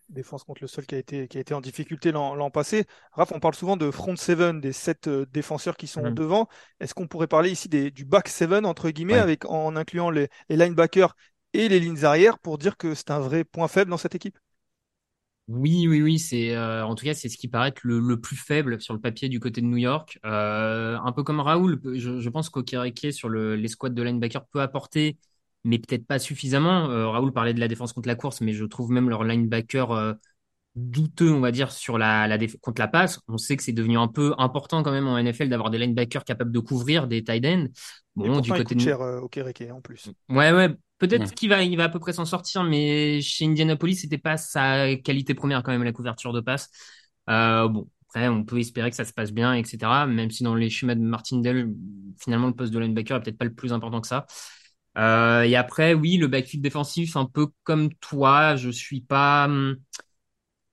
défense 0.10 0.44
contre 0.44 0.62
le 0.62 0.68
sol 0.68 0.86
qui 0.86 0.96
a 0.96 0.98
été, 0.98 1.28
qui 1.28 1.38
a 1.38 1.42
été 1.42 1.54
en 1.54 1.62
difficulté 1.62 2.12
l'an 2.12 2.50
passé. 2.50 2.86
Raph, 3.12 3.32
on 3.32 3.40
parle 3.40 3.56
souvent 3.56 3.78
de 3.78 3.92
front 3.92 4.16
seven, 4.16 4.60
des 4.60 4.74
sept 4.74 5.08
euh, 5.08 5.26
défenseurs 5.32 5.78
qui 5.78 5.88
sont 5.88 6.10
mmh. 6.10 6.14
devant. 6.14 6.48
Est-ce 6.80 6.94
qu'on 6.94 7.08
pourrait 7.08 7.28
parler 7.28 7.52
ici 7.52 7.70
des, 7.70 7.92
du 7.92 8.06
back 8.06 8.28
seven, 8.28 8.66
entre 8.66 8.90
guillemets, 8.90 9.18
avec, 9.18 9.46
en 9.46 9.76
incluant 9.76 10.10
les, 10.10 10.30
les, 10.50 10.58
linebackers 10.58 11.16
et 11.54 11.70
les 11.70 11.80
lignes 11.80 12.04
arrière 12.04 12.40
pour 12.40 12.58
dire 12.58 12.78
que 12.78 12.96
c'est 12.96 13.12
un 13.12 13.20
vrai 13.20 13.44
point 13.44 13.68
faible 13.68 13.92
dans 13.92 13.98
cette 13.98 14.16
équipe? 14.16 14.38
Oui, 15.48 15.88
oui, 15.88 16.04
oui, 16.04 16.20
c'est 16.20 16.56
euh, 16.56 16.86
en 16.86 16.94
tout 16.94 17.06
cas 17.06 17.16
c'est 17.16 17.28
ce 17.28 17.36
qui 17.36 17.48
paraît 17.48 17.70
être 17.70 17.84
le, 17.84 18.00
le, 18.00 18.22
plus 18.22 18.36
faible 18.36 18.80
sur 18.80 18.94
le 18.94 19.00
papier 19.00 19.30
du 19.30 19.40
côté 19.40 19.62
de 19.62 19.66
New 19.66 19.78
York. 19.78 20.20
Euh, 20.24 20.96
un 21.04 21.12
peu 21.12 21.24
comme 21.24 21.40
Raoul, 21.40 21.82
je, 21.96 22.20
je 22.20 22.30
pense 22.30 22.52
qu'Okereke 22.52 23.12
sur 23.12 23.30
le, 23.30 23.56
les 23.56 23.68
squads 23.68 23.90
de 23.90 24.04
linebacker 24.04 24.46
peut 24.46 24.62
apporter 24.62 25.18
mais 25.64 25.80
peut-être 25.80 26.06
pas 26.06 26.20
suffisamment. 26.20 26.90
Euh, 26.90 27.10
Raoul 27.10 27.34
parlait 27.34 27.54
de 27.54 27.60
la 27.60 27.68
défense 27.68 27.94
contre 27.94 28.08
la 28.08 28.16
course, 28.16 28.42
mais 28.42 28.54
je 28.54 28.66
trouve 28.66 28.92
même 28.92 29.10
leur 29.10 29.24
linebacker 29.24 29.92
euh, 29.92 30.14
douteux, 30.76 31.32
on 31.32 31.40
va 31.40 31.52
dire, 31.52 31.72
sur 31.72 31.98
la, 31.98 32.28
la 32.28 32.38
contre 32.62 32.82
la 32.82 32.88
passe. 32.88 33.20
On 33.28 33.38
sait 33.38 33.58
que 33.58 33.64
c'est 33.64 33.74
devenu 33.74 33.98
un 33.98 34.08
peu 34.08 34.34
important 34.38 34.84
quand 34.84 34.92
même 34.92 35.08
en 35.08 35.18
NFL 35.18 35.50
d'avoir 35.50 35.70
des 35.70 35.78
linebackers 35.78 36.24
capables 36.24 36.52
de 36.52 36.60
couvrir 36.60 37.08
des 37.08 37.24
tight 37.24 37.46
ends. 37.46 37.68
Bon, 38.16 38.40
du 38.42 38.52
côté 38.52 38.76
de 38.76 38.80
cher 38.80 39.02
euh, 39.02 39.20
au 39.22 39.30
en 39.72 39.82
plus. 39.82 40.10
Ouais, 40.30 40.52
ouais. 40.52 40.70
Peut-être 40.98 41.34
qu'il 41.34 41.50
va, 41.50 41.64
il 41.64 41.78
va 41.78 41.86
à 41.86 41.90
peu 41.90 42.00
près 42.00 42.12
s'en 42.12 42.26
sortir, 42.26 42.64
mais 42.64 43.22
chez 43.22 43.46
Indianapolis, 43.46 43.96
c'était 43.96 44.18
pas 44.18 44.36
sa 44.36 44.96
qualité 44.98 45.34
première 45.34 45.64
quand 45.64 45.72
même 45.72 45.84
la 45.84 45.94
couverture 45.94 46.34
de 46.34 46.42
passe. 46.42 46.70
Euh, 47.30 47.70
bon, 47.70 47.88
après, 48.10 48.28
on 48.28 48.44
peut 48.44 48.60
espérer 48.60 48.90
que 48.90 48.98
ça 48.98 49.06
se 49.06 49.14
passe 49.14 49.32
bien, 49.32 49.54
etc. 49.54 50.08
Même 50.08 50.30
si 50.30 50.44
dans 50.44 50.56
les 50.56 50.70
schémas 50.70 50.96
de 50.96 51.02
Martindale, 51.02 51.70
finalement, 52.20 52.48
le 52.48 52.54
poste 52.54 52.74
de 52.74 52.80
linebacker 52.80 53.18
est 53.18 53.22
peut-être 53.22 53.38
pas 53.38 53.46
le 53.46 53.54
plus 53.54 53.72
important 53.72 54.02
que 54.02 54.08
ça. 54.08 54.26
Euh, 54.98 55.44
et 55.44 55.56
après, 55.56 55.94
oui, 55.94 56.18
le 56.18 56.28
backfield 56.28 56.64
défensif, 56.64 57.16
un 57.16 57.26
peu 57.26 57.48
comme 57.64 57.94
toi, 57.96 58.56
je 58.56 58.70
suis 58.70 59.02
pas, 59.02 59.48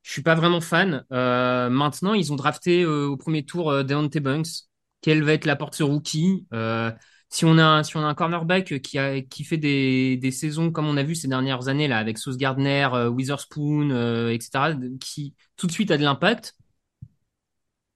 je 0.03 0.13
suis 0.13 0.23
pas 0.23 0.35
vraiment 0.35 0.61
fan. 0.61 1.05
Euh, 1.13 1.69
maintenant, 1.69 2.15
ils 2.15 2.33
ont 2.33 2.37
drafté 2.37 2.83
euh, 2.83 3.07
au 3.09 3.17
premier 3.17 3.45
tour 3.45 3.71
euh, 3.71 3.83
Deontay 3.83 4.21
Banks. 4.21 4.47
Quelle 5.01 5.23
va 5.25 5.33
être 5.33 5.45
la 5.47 5.57
porte 5.57 5.75
ce 5.75 5.83
rookie? 5.83 6.47
Euh, 6.53 6.93
Si 7.29 7.45
on 7.45 7.59
a, 7.59 7.83
si 7.83 7.97
on 7.97 8.01
a 8.01 8.07
un 8.07 8.15
cornerback 8.15 8.81
qui 8.83 8.99
a, 8.99 9.21
qui 9.21 9.43
fait 9.45 9.57
des, 9.57 10.17
des 10.17 10.31
saisons 10.31 10.71
comme 10.71 10.87
on 10.87 10.97
a 10.97 11.03
vu 11.03 11.15
ces 11.17 11.27
dernières 11.29 11.67
années 11.69 11.89
là, 11.89 11.99
avec 11.99 12.19
Sauce 12.19 12.37
Gardner, 12.37 12.89
Witherspoon, 13.13 13.91
etc., 14.31 14.75
qui 15.01 15.35
tout 15.57 15.67
de 15.67 15.73
suite 15.73 15.91
a 15.91 15.99
de 15.99 16.05
l'impact. 16.05 16.55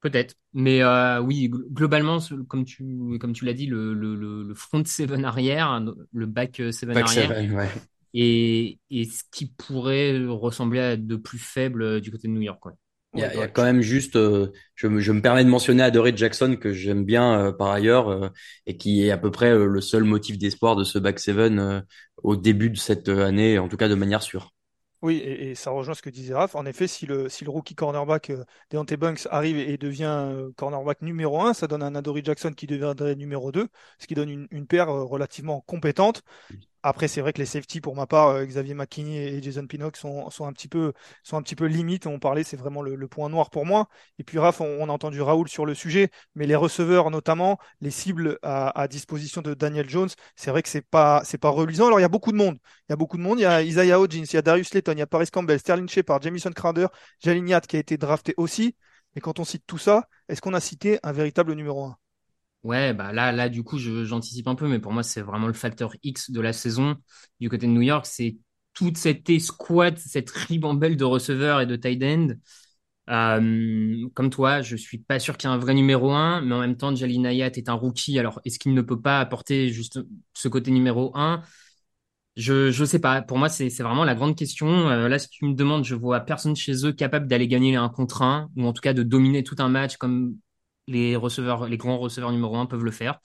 Peut-être. 0.00 0.36
Mais 0.52 0.82
euh, 0.82 1.20
oui, 1.20 1.48
globalement, 1.48 2.18
comme 2.48 2.64
tu, 2.64 3.18
comme 3.20 3.32
tu 3.32 3.44
l'as 3.44 3.52
dit, 3.52 3.66
le, 3.66 3.94
le, 3.94 4.16
le 4.16 4.54
front 4.54 4.84
seven 4.84 5.24
arrière, 5.24 5.80
le 6.12 6.26
back 6.26 6.58
euh, 6.60 6.72
seven 6.72 6.96
arrière, 6.96 7.30
ouais. 7.54 7.68
et, 8.14 8.78
et 8.90 9.04
ce 9.04 9.22
qui 9.30 9.46
pourrait 9.46 10.18
ressembler 10.26 10.80
à 10.80 10.96
de 10.96 11.16
plus 11.16 11.38
faible 11.38 11.82
euh, 11.82 12.00
du 12.00 12.10
côté 12.10 12.26
de 12.26 12.32
New 12.32 12.40
York. 12.42 12.64
Ouais. 12.66 12.72
Il 13.14 13.20
y, 13.20 13.24
a, 13.24 13.34
il 13.34 13.40
y 13.40 13.42
a 13.42 13.48
quand 13.48 13.64
même 13.64 13.80
juste, 13.80 14.14
euh, 14.14 14.52
je, 14.76 14.86
me, 14.86 15.00
je 15.00 15.10
me 15.10 15.20
permets 15.20 15.44
de 15.44 15.48
mentionner 15.48 15.82
Adoree 15.82 16.16
Jackson 16.16 16.56
que 16.60 16.72
j'aime 16.72 17.04
bien 17.04 17.46
euh, 17.46 17.52
par 17.52 17.70
ailleurs 17.70 18.08
euh, 18.08 18.28
et 18.66 18.76
qui 18.76 19.04
est 19.04 19.10
à 19.10 19.18
peu 19.18 19.32
près 19.32 19.52
le 19.56 19.80
seul 19.80 20.04
motif 20.04 20.38
d'espoir 20.38 20.76
de 20.76 20.84
ce 20.84 20.98
back 20.98 21.18
seven 21.18 21.84
au 22.22 22.36
début 22.36 22.70
de 22.70 22.76
cette 22.76 23.08
année, 23.08 23.58
en 23.58 23.68
tout 23.68 23.76
cas 23.76 23.88
de 23.88 23.96
manière 23.96 24.22
sûre. 24.22 24.52
Oui, 25.02 25.16
et, 25.18 25.54
ça 25.54 25.70
rejoint 25.70 25.94
ce 25.94 26.02
que 26.02 26.10
disait 26.10 26.34
Raph. 26.34 26.54
En 26.54 26.66
effet, 26.66 26.86
si 26.86 27.06
le, 27.06 27.30
si 27.30 27.44
le 27.44 27.50
rookie 27.50 27.74
cornerback 27.74 28.28
euh, 28.30 28.44
Deontay 28.70 28.96
arrive 29.30 29.56
et, 29.58 29.78
devient 29.78 30.04
euh, 30.04 30.52
cornerback 30.56 31.00
numéro 31.00 31.40
1, 31.40 31.54
ça 31.54 31.66
donne 31.66 31.82
un 31.82 31.94
Adoree 31.94 32.22
Jackson 32.22 32.52
qui 32.52 32.66
deviendrait 32.66 33.16
numéro 33.16 33.50
2, 33.50 33.68
ce 33.98 34.06
qui 34.06 34.14
donne 34.14 34.28
une, 34.28 34.46
une 34.50 34.66
paire 34.66 34.90
euh, 34.90 35.04
relativement 35.04 35.62
compétente. 35.62 36.22
Après, 36.82 37.08
c'est 37.08 37.20
vrai 37.20 37.32
que 37.32 37.38
les 37.38 37.46
safety, 37.46 37.80
pour 37.80 37.94
ma 37.94 38.06
part, 38.06 38.28
euh, 38.28 38.44
Xavier 38.44 38.74
McKinney 38.74 39.18
et 39.18 39.42
Jason 39.42 39.66
Pinnock 39.66 39.96
sont, 39.96 40.30
sont, 40.30 40.46
un 40.46 40.52
petit 40.52 40.68
peu, 40.68 40.92
sont 41.22 41.36
un 41.36 41.42
petit 41.42 41.54
peu 41.54 41.66
limites. 41.66 42.06
On 42.06 42.18
parlait, 42.18 42.42
c'est 42.42 42.56
vraiment 42.56 42.80
le, 42.80 42.94
le, 42.94 43.08
point 43.08 43.28
noir 43.28 43.50
pour 43.50 43.66
moi. 43.66 43.88
Et 44.18 44.24
puis, 44.24 44.38
Raph, 44.38 44.60
on, 44.60 44.66
on, 44.80 44.88
a 44.88 44.92
entendu 44.92 45.20
Raoul 45.20 45.48
sur 45.48 45.66
le 45.66 45.74
sujet, 45.74 46.10
mais 46.34 46.46
les 46.46 46.56
receveurs, 46.56 47.10
notamment, 47.10 47.58
les 47.80 47.90
cibles 47.90 48.38
à, 48.42 48.80
à 48.80 48.88
disposition 48.88 49.42
de 49.42 49.52
Daniel 49.52 49.88
Jones, 49.90 50.08
c'est 50.36 50.50
vrai 50.50 50.62
que 50.62 50.68
c'est 50.70 50.86
pas, 50.86 51.22
c'est 51.24 51.38
pas 51.38 51.50
reluisant. 51.50 51.86
Alors, 51.86 51.98
il 52.00 52.02
y 52.02 52.06
a 52.06 52.08
beaucoup 52.08 52.32
de 52.32 52.36
monde. 52.38 52.58
Il 52.88 52.92
y 52.92 52.94
a 52.94 52.96
beaucoup 52.96 53.18
de 53.18 53.22
monde. 53.22 53.38
Il 53.38 53.42
y 53.42 53.46
a 53.46 53.62
Isaiah 53.62 54.00
Hodgins, 54.00 54.24
il 54.24 54.34
y 54.34 54.38
a 54.38 54.42
Darius 54.42 54.72
Layton, 54.72 54.92
il 54.92 54.98
y 55.00 55.02
a 55.02 55.06
Paris 55.06 55.28
Campbell, 55.30 55.58
Sterling 55.58 55.88
Shepard, 55.88 56.22
Jamison 56.22 56.50
Crowder, 56.50 56.86
Jaliniat 57.22 57.60
qui 57.60 57.76
a 57.76 57.80
été 57.80 57.98
drafté 57.98 58.34
aussi. 58.36 58.74
Mais 59.14 59.20
quand 59.20 59.38
on 59.38 59.44
cite 59.44 59.64
tout 59.66 59.78
ça, 59.78 60.08
est-ce 60.28 60.40
qu'on 60.40 60.54
a 60.54 60.60
cité 60.60 60.98
un 61.02 61.12
véritable 61.12 61.54
numéro 61.54 61.84
1 61.84 61.96
Ouais, 62.62 62.92
bah 62.92 63.12
là, 63.12 63.32
là, 63.32 63.48
du 63.48 63.62
coup, 63.62 63.78
j'anticipe 63.78 64.46
un 64.46 64.54
peu, 64.54 64.68
mais 64.68 64.78
pour 64.80 64.92
moi, 64.92 65.02
c'est 65.02 65.22
vraiment 65.22 65.46
le 65.46 65.54
facteur 65.54 65.94
X 66.02 66.30
de 66.30 66.40
la 66.42 66.52
saison. 66.52 66.96
Du 67.40 67.48
côté 67.48 67.66
de 67.66 67.72
New 67.72 67.80
York, 67.80 68.04
c'est 68.06 68.36
toute 68.74 68.98
cette 68.98 69.30
escouade, 69.30 69.96
cette 69.98 70.30
ribambelle 70.30 70.96
de 70.96 71.04
receveurs 71.04 71.60
et 71.62 71.66
de 71.66 71.76
tight 71.76 72.02
end. 72.02 72.28
Euh, 73.10 74.08
comme 74.14 74.30
toi, 74.30 74.62
je 74.62 74.76
suis 74.76 74.98
pas 74.98 75.18
sûr 75.20 75.36
qu'il 75.38 75.50
y 75.50 75.52
ait 75.52 75.56
un 75.56 75.58
vrai 75.58 75.74
numéro 75.74 76.12
1, 76.12 76.42
mais 76.42 76.54
en 76.54 76.60
même 76.60 76.76
temps, 76.76 76.94
Jalin 76.94 77.24
Ayat 77.24 77.46
est 77.48 77.68
un 77.70 77.74
rookie. 77.74 78.18
Alors, 78.18 78.40
est-ce 78.44 78.58
qu'il 78.58 78.74
ne 78.74 78.82
peut 78.82 79.00
pas 79.00 79.20
apporter 79.20 79.70
juste 79.70 80.00
ce 80.34 80.48
côté 80.48 80.70
numéro 80.70 81.12
1 81.16 81.42
Je 82.36 82.70
je 82.72 82.84
sais 82.84 83.00
pas. 83.00 83.22
Pour 83.22 83.38
moi, 83.38 83.48
c'est 83.48 83.68
vraiment 83.82 84.04
la 84.04 84.14
grande 84.14 84.36
question. 84.36 84.68
Euh, 84.90 85.08
là, 85.08 85.18
si 85.18 85.28
tu 85.30 85.44
me 85.46 85.54
demandes, 85.54 85.84
je 85.84 85.94
vois 85.94 86.20
personne 86.20 86.56
chez 86.56 86.86
eux 86.86 86.92
capable 86.92 87.26
d'aller 87.28 87.48
gagner 87.48 87.76
un 87.76 87.88
contre 87.90 88.22
un, 88.22 88.50
ou 88.56 88.66
en 88.66 88.72
tout 88.72 88.82
cas 88.82 88.94
de 88.94 89.02
dominer 89.02 89.44
tout 89.44 89.56
un 89.58 89.68
match 89.68 89.96
comme 89.96 90.36
les 90.90 91.16
receveurs, 91.16 91.66
les 91.66 91.76
grands 91.76 91.98
receveurs 91.98 92.32
numéro 92.32 92.56
1 92.56 92.66
peuvent 92.66 92.84
le 92.84 92.90
faire. 92.90 93.20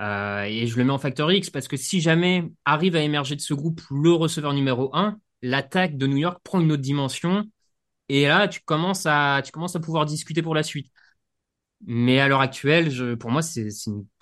Euh, 0.00 0.44
et 0.44 0.66
je 0.66 0.76
le 0.78 0.84
mets 0.84 0.92
en 0.92 0.98
facteur 0.98 1.30
X 1.30 1.50
parce 1.50 1.68
que 1.68 1.76
si 1.76 2.00
jamais 2.00 2.50
arrive 2.64 2.96
à 2.96 3.00
émerger 3.00 3.36
de 3.36 3.40
ce 3.40 3.54
groupe 3.54 3.82
le 3.90 4.12
receveur 4.12 4.54
numéro 4.54 4.94
1, 4.94 5.18
l'attaque 5.42 5.96
de 5.96 6.06
New 6.06 6.16
York 6.16 6.40
prend 6.42 6.60
une 6.60 6.72
autre 6.72 6.82
dimension. 6.82 7.44
Et 8.08 8.26
là, 8.26 8.48
tu 8.48 8.60
commences 8.64 9.06
à, 9.06 9.42
tu 9.44 9.52
commences 9.52 9.76
à 9.76 9.80
pouvoir 9.80 10.06
discuter 10.06 10.42
pour 10.42 10.54
la 10.54 10.62
suite. 10.62 10.90
Mais 11.84 12.20
à 12.20 12.28
l'heure 12.28 12.40
actuelle, 12.40 13.16
pour 13.18 13.30
moi, 13.30 13.42
c'est 13.42 13.68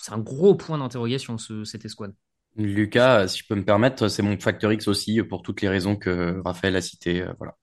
un 0.09 0.19
gros 0.19 0.55
point 0.55 0.79
d'interrogation, 0.79 1.37
ce, 1.39 1.65
cette 1.65 1.85
escouade. 1.85 2.15
Lucas, 2.57 3.29
si 3.29 3.41
je 3.41 3.47
peux 3.47 3.55
me 3.55 3.65
permettre, 3.65 4.09
c'est 4.09 4.23
mon 4.23 4.39
facteur 4.39 4.73
X 4.73 4.89
aussi 4.89 5.23
pour 5.23 5.43
toutes 5.43 5.61
les 5.61 5.69
raisons 5.69 5.97
que 5.97 6.41
Raphaël 6.45 6.77
a 6.77 6.81
citées. 6.81 7.23
Euh, 7.23 7.33
voilà. 7.39 7.57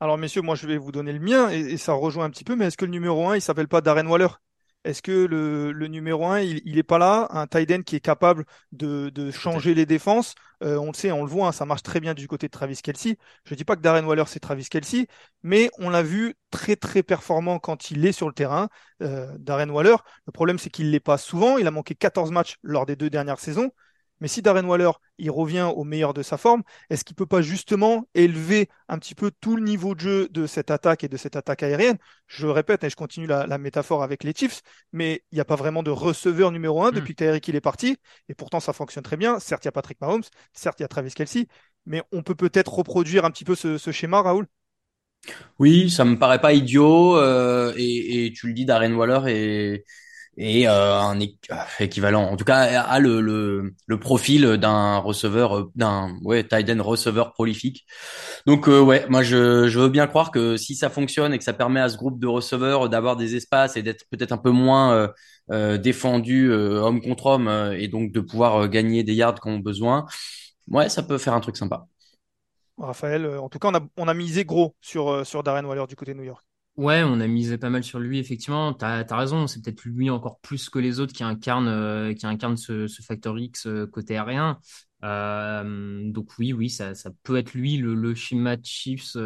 Alors, 0.00 0.18
messieurs, 0.18 0.42
moi, 0.42 0.54
je 0.54 0.66
vais 0.66 0.76
vous 0.78 0.92
donner 0.92 1.12
le 1.12 1.20
mien 1.20 1.50
et, 1.50 1.60
et 1.60 1.76
ça 1.78 1.92
rejoint 1.94 2.24
un 2.26 2.30
petit 2.30 2.44
peu, 2.44 2.56
mais 2.56 2.66
est-ce 2.66 2.76
que 2.76 2.84
le 2.84 2.90
numéro 2.90 3.26
1, 3.28 3.36
il 3.36 3.42
s'appelle 3.42 3.68
pas 3.68 3.80
Darren 3.80 4.06
Waller? 4.06 4.28
Est-ce 4.84 5.00
que 5.00 5.12
le, 5.12 5.72
le, 5.72 5.86
numéro 5.86 6.26
1, 6.26 6.40
il, 6.40 6.60
il 6.66 6.76
est 6.76 6.82
pas 6.82 6.98
là, 6.98 7.26
un 7.30 7.46
tight 7.46 7.70
end 7.70 7.82
qui 7.82 7.96
est 7.96 8.00
capable 8.00 8.44
de, 8.72 9.08
de 9.08 9.30
changer 9.30 9.72
les 9.74 9.86
défenses? 9.86 10.34
Euh, 10.62 10.76
On 10.76 10.88
le 10.88 10.92
sait, 10.94 11.10
on 11.10 11.22
le 11.24 11.30
voit, 11.30 11.48
hein, 11.48 11.52
ça 11.52 11.64
marche 11.64 11.82
très 11.82 12.00
bien 12.00 12.12
du 12.12 12.28
côté 12.28 12.48
de 12.48 12.50
Travis 12.52 12.76
Kelsey. 12.82 13.16
Je 13.46 13.54
dis 13.54 13.64
pas 13.64 13.76
que 13.76 13.80
Darren 13.80 14.04
Waller 14.04 14.24
c'est 14.26 14.40
Travis 14.40 14.66
Kelsey, 14.66 15.06
mais 15.42 15.70
on 15.78 15.88
l'a 15.88 16.02
vu 16.02 16.34
très 16.50 16.76
très 16.76 17.02
performant 17.02 17.58
quand 17.58 17.90
il 17.90 18.04
est 18.04 18.12
sur 18.12 18.26
le 18.28 18.34
terrain. 18.34 18.68
Euh, 19.02 19.34
Darren 19.38 19.70
Waller, 19.70 19.96
le 20.26 20.32
problème 20.32 20.58
c'est 20.58 20.68
qu'il 20.70 20.90
l'est 20.90 21.00
pas 21.00 21.16
souvent. 21.16 21.56
Il 21.56 21.66
a 21.66 21.70
manqué 21.70 21.94
14 21.94 22.30
matchs 22.30 22.56
lors 22.62 22.84
des 22.84 22.96
deux 22.96 23.08
dernières 23.08 23.38
saisons. 23.40 23.70
Mais 24.20 24.28
si 24.28 24.42
Darren 24.42 24.64
Waller, 24.64 24.90
il 25.18 25.30
revient 25.30 25.70
au 25.74 25.84
meilleur 25.84 26.14
de 26.14 26.22
sa 26.22 26.36
forme, 26.36 26.62
est-ce 26.90 27.04
qu'il 27.04 27.16
peut 27.16 27.26
pas 27.26 27.42
justement 27.42 28.08
élever 28.14 28.68
un 28.88 28.98
petit 28.98 29.14
peu 29.14 29.30
tout 29.40 29.56
le 29.56 29.62
niveau 29.62 29.94
de 29.94 30.00
jeu 30.00 30.28
de 30.30 30.46
cette 30.46 30.70
attaque 30.70 31.04
et 31.04 31.08
de 31.08 31.16
cette 31.16 31.36
attaque 31.36 31.62
aérienne? 31.62 31.98
Je 32.26 32.46
répète, 32.46 32.84
et 32.84 32.90
je 32.90 32.96
continue 32.96 33.26
la, 33.26 33.46
la, 33.46 33.58
métaphore 33.58 34.02
avec 34.02 34.24
les 34.24 34.32
Chiefs, 34.32 34.62
mais 34.92 35.22
il 35.32 35.36
n'y 35.36 35.40
a 35.40 35.44
pas 35.44 35.56
vraiment 35.56 35.82
de 35.82 35.90
receveur 35.90 36.52
numéro 36.52 36.82
un 36.82 36.90
mm. 36.90 36.94
depuis 36.94 37.14
que 37.14 37.24
Tyreek 37.24 37.48
il 37.48 37.56
est 37.56 37.60
parti, 37.60 37.96
et 38.28 38.34
pourtant 38.34 38.60
ça 38.60 38.72
fonctionne 38.72 39.04
très 39.04 39.16
bien. 39.16 39.38
Certes, 39.40 39.64
il 39.64 39.68
y 39.68 39.70
a 39.70 39.72
Patrick 39.72 40.00
Mahomes, 40.00 40.24
certes, 40.52 40.80
il 40.80 40.82
y 40.82 40.86
a 40.86 40.88
Travis 40.88 41.12
Kelsey, 41.12 41.46
mais 41.86 42.02
on 42.12 42.22
peut 42.22 42.34
peut-être 42.34 42.72
reproduire 42.72 43.24
un 43.24 43.30
petit 43.30 43.44
peu 43.44 43.54
ce, 43.54 43.78
ce 43.78 43.90
schéma, 43.90 44.22
Raoul? 44.22 44.46
Oui, 45.58 45.90
ça 45.90 46.04
me 46.04 46.18
paraît 46.18 46.40
pas 46.40 46.52
idiot, 46.52 47.16
euh, 47.16 47.72
et, 47.76 48.26
et, 48.26 48.32
tu 48.32 48.46
le 48.46 48.52
dis, 48.52 48.64
Darren 48.64 48.92
Waller 48.92 49.32
est 49.32 49.84
et 50.36 50.68
euh, 50.68 50.98
un 51.00 51.18
équivalent, 51.80 52.24
en 52.24 52.36
tout 52.36 52.44
cas, 52.44 52.80
a 52.82 52.98
le, 52.98 53.20
le, 53.20 53.74
le 53.86 54.00
profil 54.00 54.56
d'un 54.56 54.98
receveur, 54.98 55.68
d'un 55.74 56.16
ouais, 56.22 56.44
tight 56.44 56.68
end 56.70 56.82
receveur 56.82 57.32
prolifique. 57.32 57.84
Donc 58.46 58.66
ouais, 58.66 59.06
moi 59.08 59.22
je, 59.22 59.68
je 59.68 59.78
veux 59.78 59.88
bien 59.88 60.06
croire 60.06 60.30
que 60.30 60.56
si 60.56 60.74
ça 60.74 60.90
fonctionne 60.90 61.32
et 61.34 61.38
que 61.38 61.44
ça 61.44 61.52
permet 61.52 61.80
à 61.80 61.88
ce 61.88 61.96
groupe 61.96 62.20
de 62.20 62.26
receveurs 62.26 62.88
d'avoir 62.88 63.16
des 63.16 63.36
espaces 63.36 63.76
et 63.76 63.82
d'être 63.82 64.04
peut-être 64.10 64.32
un 64.32 64.38
peu 64.38 64.50
moins 64.50 65.10
euh, 65.52 65.78
défendu 65.78 66.52
homme 66.52 67.00
contre 67.00 67.26
homme 67.26 67.48
et 67.76 67.88
donc 67.88 68.12
de 68.12 68.20
pouvoir 68.20 68.68
gagner 68.68 69.02
des 69.04 69.14
yards 69.14 69.40
qu'on 69.40 69.58
a 69.58 69.62
besoin, 69.62 70.06
ouais, 70.68 70.88
ça 70.88 71.02
peut 71.02 71.18
faire 71.18 71.34
un 71.34 71.40
truc 71.40 71.56
sympa. 71.56 71.86
Raphaël, 72.78 73.26
en 73.26 73.48
tout 73.48 73.58
cas, 73.58 73.68
on 73.68 73.74
a, 73.74 73.80
on 73.96 74.08
a 74.08 74.14
misé 74.14 74.44
gros 74.44 74.74
sur, 74.80 75.26
sur 75.26 75.42
Darren 75.42 75.64
Waller 75.64 75.86
du 75.88 75.96
côté 75.96 76.12
de 76.14 76.18
New 76.18 76.24
York. 76.24 76.44
Ouais, 76.76 77.04
on 77.04 77.20
a 77.20 77.28
misé 77.28 77.56
pas 77.56 77.70
mal 77.70 77.84
sur 77.84 78.00
lui, 78.00 78.18
effectivement. 78.18 78.72
T'as 78.74 79.04
as 79.08 79.16
raison, 79.16 79.46
c'est 79.46 79.62
peut-être 79.62 79.84
lui 79.84 80.10
encore 80.10 80.40
plus 80.40 80.68
que 80.68 80.80
les 80.80 80.98
autres 80.98 81.12
qui 81.12 81.22
incarne, 81.22 81.68
euh, 81.68 82.14
qui 82.14 82.26
incarne 82.26 82.56
ce, 82.56 82.88
ce 82.88 83.00
facteur 83.00 83.38
X 83.38 83.66
euh, 83.66 83.86
côté 83.86 84.16
aérien. 84.16 84.58
Euh, 85.04 86.02
donc 86.10 86.36
oui, 86.38 86.52
oui, 86.52 86.68
ça, 86.70 86.96
ça 86.96 87.10
peut 87.22 87.36
être 87.36 87.54
lui. 87.54 87.76
Le, 87.76 87.94
le 87.94 88.14
schéma 88.16 88.56
de 88.56 88.64
Chiefs 88.64 89.16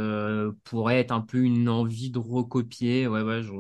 pourrait 0.65 1.01
être 1.01 1.13
un 1.13 1.23
peu 1.23 1.39
une 1.39 1.71
envie 1.71 2.11
de 2.11 2.19
recopier. 2.19 3.07
Ouais, 3.07 3.23
ouais, 3.23 3.43
je... 3.43 3.51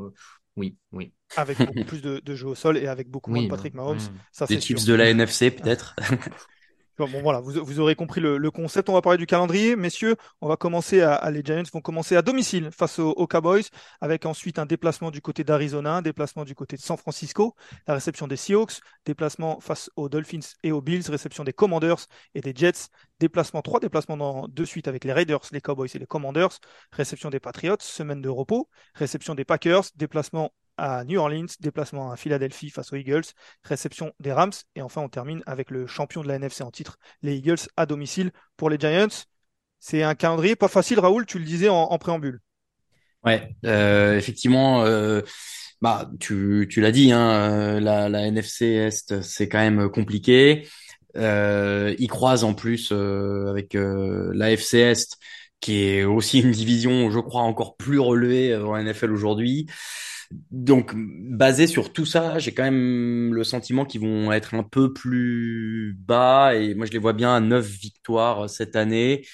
oui, 0.56 0.76
oui. 0.92 1.14
Avec 1.36 1.62
beaucoup 1.62 1.84
plus 1.84 2.02
de, 2.02 2.20
de 2.22 2.34
jeux 2.34 2.48
au 2.48 2.54
sol 2.54 2.76
et 2.76 2.88
avec 2.88 3.08
beaucoup 3.08 3.30
moins 3.30 3.42
de 3.42 3.48
Patrick 3.48 3.72
Mahomes. 3.74 4.00
Ça, 4.32 4.46
Des 4.48 4.60
Chiefs 4.60 4.84
de 4.84 4.92
la 4.94 5.08
NFC, 5.08 5.50
peut-être. 5.50 5.96
Bon, 6.98 7.06
voilà, 7.22 7.38
vous, 7.38 7.78
aurez 7.78 7.94
compris 7.94 8.20
le, 8.20 8.38
le, 8.38 8.50
concept. 8.50 8.88
On 8.88 8.92
va 8.92 9.02
parler 9.02 9.18
du 9.18 9.26
calendrier, 9.26 9.76
messieurs. 9.76 10.16
On 10.40 10.48
va 10.48 10.56
commencer 10.56 11.00
à, 11.00 11.30
les 11.30 11.42
Giants 11.44 11.62
vont 11.72 11.80
commencer 11.80 12.16
à 12.16 12.22
domicile 12.22 12.70
face 12.72 12.98
aux, 12.98 13.26
Cowboys, 13.28 13.62
avec 14.00 14.26
ensuite 14.26 14.58
un 14.58 14.66
déplacement 14.66 15.12
du 15.12 15.20
côté 15.20 15.44
d'Arizona, 15.44 15.98
un 15.98 16.02
déplacement 16.02 16.44
du 16.44 16.56
côté 16.56 16.76
de 16.76 16.80
San 16.82 16.96
Francisco, 16.96 17.54
la 17.86 17.94
réception 17.94 18.26
des 18.26 18.34
Seahawks, 18.34 18.80
déplacement 19.06 19.60
face 19.60 19.90
aux 19.94 20.08
Dolphins 20.08 20.40
et 20.64 20.72
aux 20.72 20.80
Bills, 20.80 21.04
réception 21.08 21.44
des 21.44 21.52
Commanders 21.52 22.06
et 22.34 22.40
des 22.40 22.52
Jets, 22.52 22.88
déplacement 23.20 23.62
trois 23.62 23.78
déplacements 23.78 24.16
dans, 24.16 24.48
de 24.48 24.64
suite 24.64 24.88
avec 24.88 25.04
les 25.04 25.12
Raiders, 25.12 25.42
les 25.52 25.60
Cowboys 25.60 25.90
et 25.94 26.00
les 26.00 26.06
Commanders, 26.06 26.58
réception 26.90 27.30
des 27.30 27.38
Patriots, 27.38 27.76
semaine 27.78 28.22
de 28.22 28.28
repos, 28.28 28.68
réception 28.94 29.36
des 29.36 29.44
Packers, 29.44 29.84
déplacement 29.94 30.50
à 30.78 31.04
New 31.04 31.18
Orleans, 31.18 31.46
déplacement 31.60 32.10
à 32.12 32.16
Philadelphie 32.16 32.70
face 32.70 32.92
aux 32.92 32.96
Eagles, 32.96 33.24
réception 33.64 34.12
des 34.20 34.32
Rams, 34.32 34.52
et 34.76 34.82
enfin 34.82 35.02
on 35.02 35.08
termine 35.08 35.42
avec 35.46 35.70
le 35.70 35.86
champion 35.86 36.22
de 36.22 36.28
la 36.28 36.36
NFC 36.36 36.62
en 36.62 36.70
titre, 36.70 36.98
les 37.22 37.36
Eagles 37.36 37.68
à 37.76 37.84
domicile 37.84 38.30
pour 38.56 38.70
les 38.70 38.78
Giants. 38.78 39.26
C'est 39.80 40.02
un 40.02 40.14
calendrier 40.14 40.56
pas 40.56 40.68
facile, 40.68 41.00
Raoul, 41.00 41.26
tu 41.26 41.38
le 41.38 41.44
disais 41.44 41.68
en, 41.68 41.98
préambule. 41.98 42.40
Ouais, 43.24 43.54
euh, 43.66 44.16
effectivement, 44.16 44.84
euh, 44.84 45.22
bah 45.80 46.10
tu, 46.20 46.66
tu 46.70 46.80
l'as 46.80 46.92
dit, 46.92 47.12
hein, 47.12 47.30
euh, 47.30 47.80
la, 47.80 48.08
la 48.08 48.26
NFC 48.26 48.66
Est 48.66 49.20
c'est 49.22 49.48
quand 49.48 49.58
même 49.58 49.88
compliqué. 49.88 50.66
Euh, 51.16 51.94
ils 51.98 52.08
croisent 52.08 52.44
en 52.44 52.54
plus 52.54 52.92
avec 52.92 53.74
la 53.74 54.52
FC 54.52 54.78
Est 54.78 55.18
qui 55.60 55.84
est 55.84 56.04
aussi 56.04 56.40
une 56.40 56.52
division, 56.52 57.10
je 57.10 57.18
crois, 57.18 57.42
encore 57.42 57.76
plus 57.76 57.98
relevée 57.98 58.56
en 58.56 58.76
NFL 58.76 59.10
aujourd'hui. 59.12 59.66
Donc, 60.50 60.92
basé 60.94 61.66
sur 61.66 61.92
tout 61.92 62.04
ça, 62.04 62.38
j'ai 62.38 62.52
quand 62.52 62.62
même 62.64 63.32
le 63.34 63.44
sentiment 63.44 63.84
qu'ils 63.86 64.02
vont 64.02 64.30
être 64.32 64.54
un 64.54 64.62
peu 64.62 64.92
plus 64.92 65.96
bas 65.98 66.54
et 66.54 66.74
moi 66.74 66.84
je 66.86 66.92
les 66.92 66.98
vois 66.98 67.14
bien 67.14 67.34
à 67.34 67.40
9 67.40 67.66
victoires 67.66 68.48
cette 68.50 68.76
année. 68.76 69.24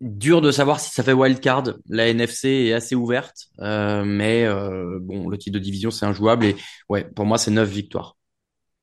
Dur 0.00 0.40
de 0.40 0.52
savoir 0.52 0.78
si 0.80 0.90
ça 0.92 1.02
fait 1.02 1.12
wildcard. 1.12 1.64
La 1.88 2.06
NFC 2.08 2.48
est 2.68 2.72
assez 2.72 2.94
ouverte, 2.94 3.48
euh, 3.60 4.04
mais 4.04 4.44
euh, 4.44 4.98
bon, 5.02 5.28
le 5.28 5.36
titre 5.38 5.54
de 5.54 5.58
division 5.58 5.90
c'est 5.90 6.06
injouable 6.06 6.46
et 6.46 6.56
ouais, 6.88 7.04
pour 7.04 7.26
moi 7.26 7.36
c'est 7.36 7.50
9 7.50 7.68
victoires. 7.68 8.16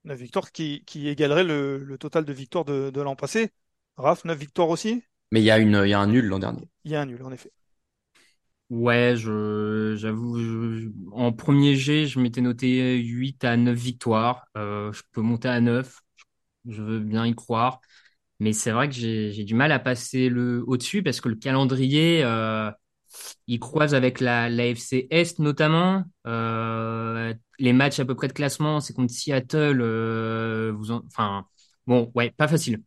9 0.06 0.20
victoires 0.20 0.52
qui, 0.52 0.84
qui 0.86 1.08
égalerait 1.08 1.44
le, 1.44 1.78
le 1.80 1.98
total 1.98 2.26
de 2.26 2.34
victoires 2.34 2.66
de, 2.66 2.90
de 2.90 3.02
l'an 3.02 3.16
passé. 3.16 3.52
Raph, 3.98 4.26
9 4.26 4.38
victoires 4.38 4.70
aussi? 4.70 5.04
Mais 5.32 5.42
il 5.42 5.46
y, 5.46 5.52
a 5.52 5.60
une, 5.60 5.82
il 5.86 5.90
y 5.90 5.94
a 5.94 6.00
un 6.00 6.08
nul 6.08 6.26
l'an 6.26 6.40
dernier. 6.40 6.68
Il 6.86 6.92
y 6.92 6.96
a 6.96 7.02
un 7.02 7.06
nul, 7.06 7.22
en 7.24 7.32
effet. 7.34 7.52
Ouais, 8.72 9.14
j'avoue, 9.16 10.38
en 11.12 11.32
premier 11.32 11.76
G, 11.76 12.08
je 12.08 12.20
m'étais 12.20 12.42
noté 12.42 12.98
8 12.98 13.44
à 13.44 13.58
9 13.58 13.78
victoires. 13.78 14.48
Euh, 14.58 14.92
je 14.92 15.04
peux 15.12 15.22
monter 15.22 15.48
à 15.50 15.62
9. 15.62 16.00
Je 16.68 16.82
veux 16.82 17.00
bien 17.00 17.26
y 17.28 17.36
croire. 17.36 17.80
Mais 18.40 18.54
c'est 18.54 18.72
vrai 18.72 18.90
que 18.90 18.96
j'ai, 18.96 19.44
du 19.46 19.56
mal 19.56 19.72
à 19.72 19.80
passer 19.80 20.30
le 20.30 20.64
au-dessus 20.68 21.04
parce 21.04 21.22
que 21.22 21.30
le 21.30 21.36
calendrier, 21.36 22.24
euh, 22.24 22.72
il 23.48 23.60
croise 23.60 23.96
avec 23.96 24.20
la, 24.22 24.50
la 24.50 24.68
FC 24.74 25.08
Est 25.12 25.40
notamment. 25.40 26.04
Euh, 26.28 27.34
les 27.60 27.74
matchs 27.74 28.00
à 28.00 28.06
peu 28.06 28.16
près 28.16 28.28
de 28.30 28.34
classement, 28.34 28.82
c'est 28.82 28.94
contre 28.94 29.14
Seattle. 29.14 29.82
Vous 30.72 30.92
enfin, 30.92 31.46
bon, 31.88 32.12
ouais, 32.16 32.32
pas 32.32 32.48
facile. 32.48 32.82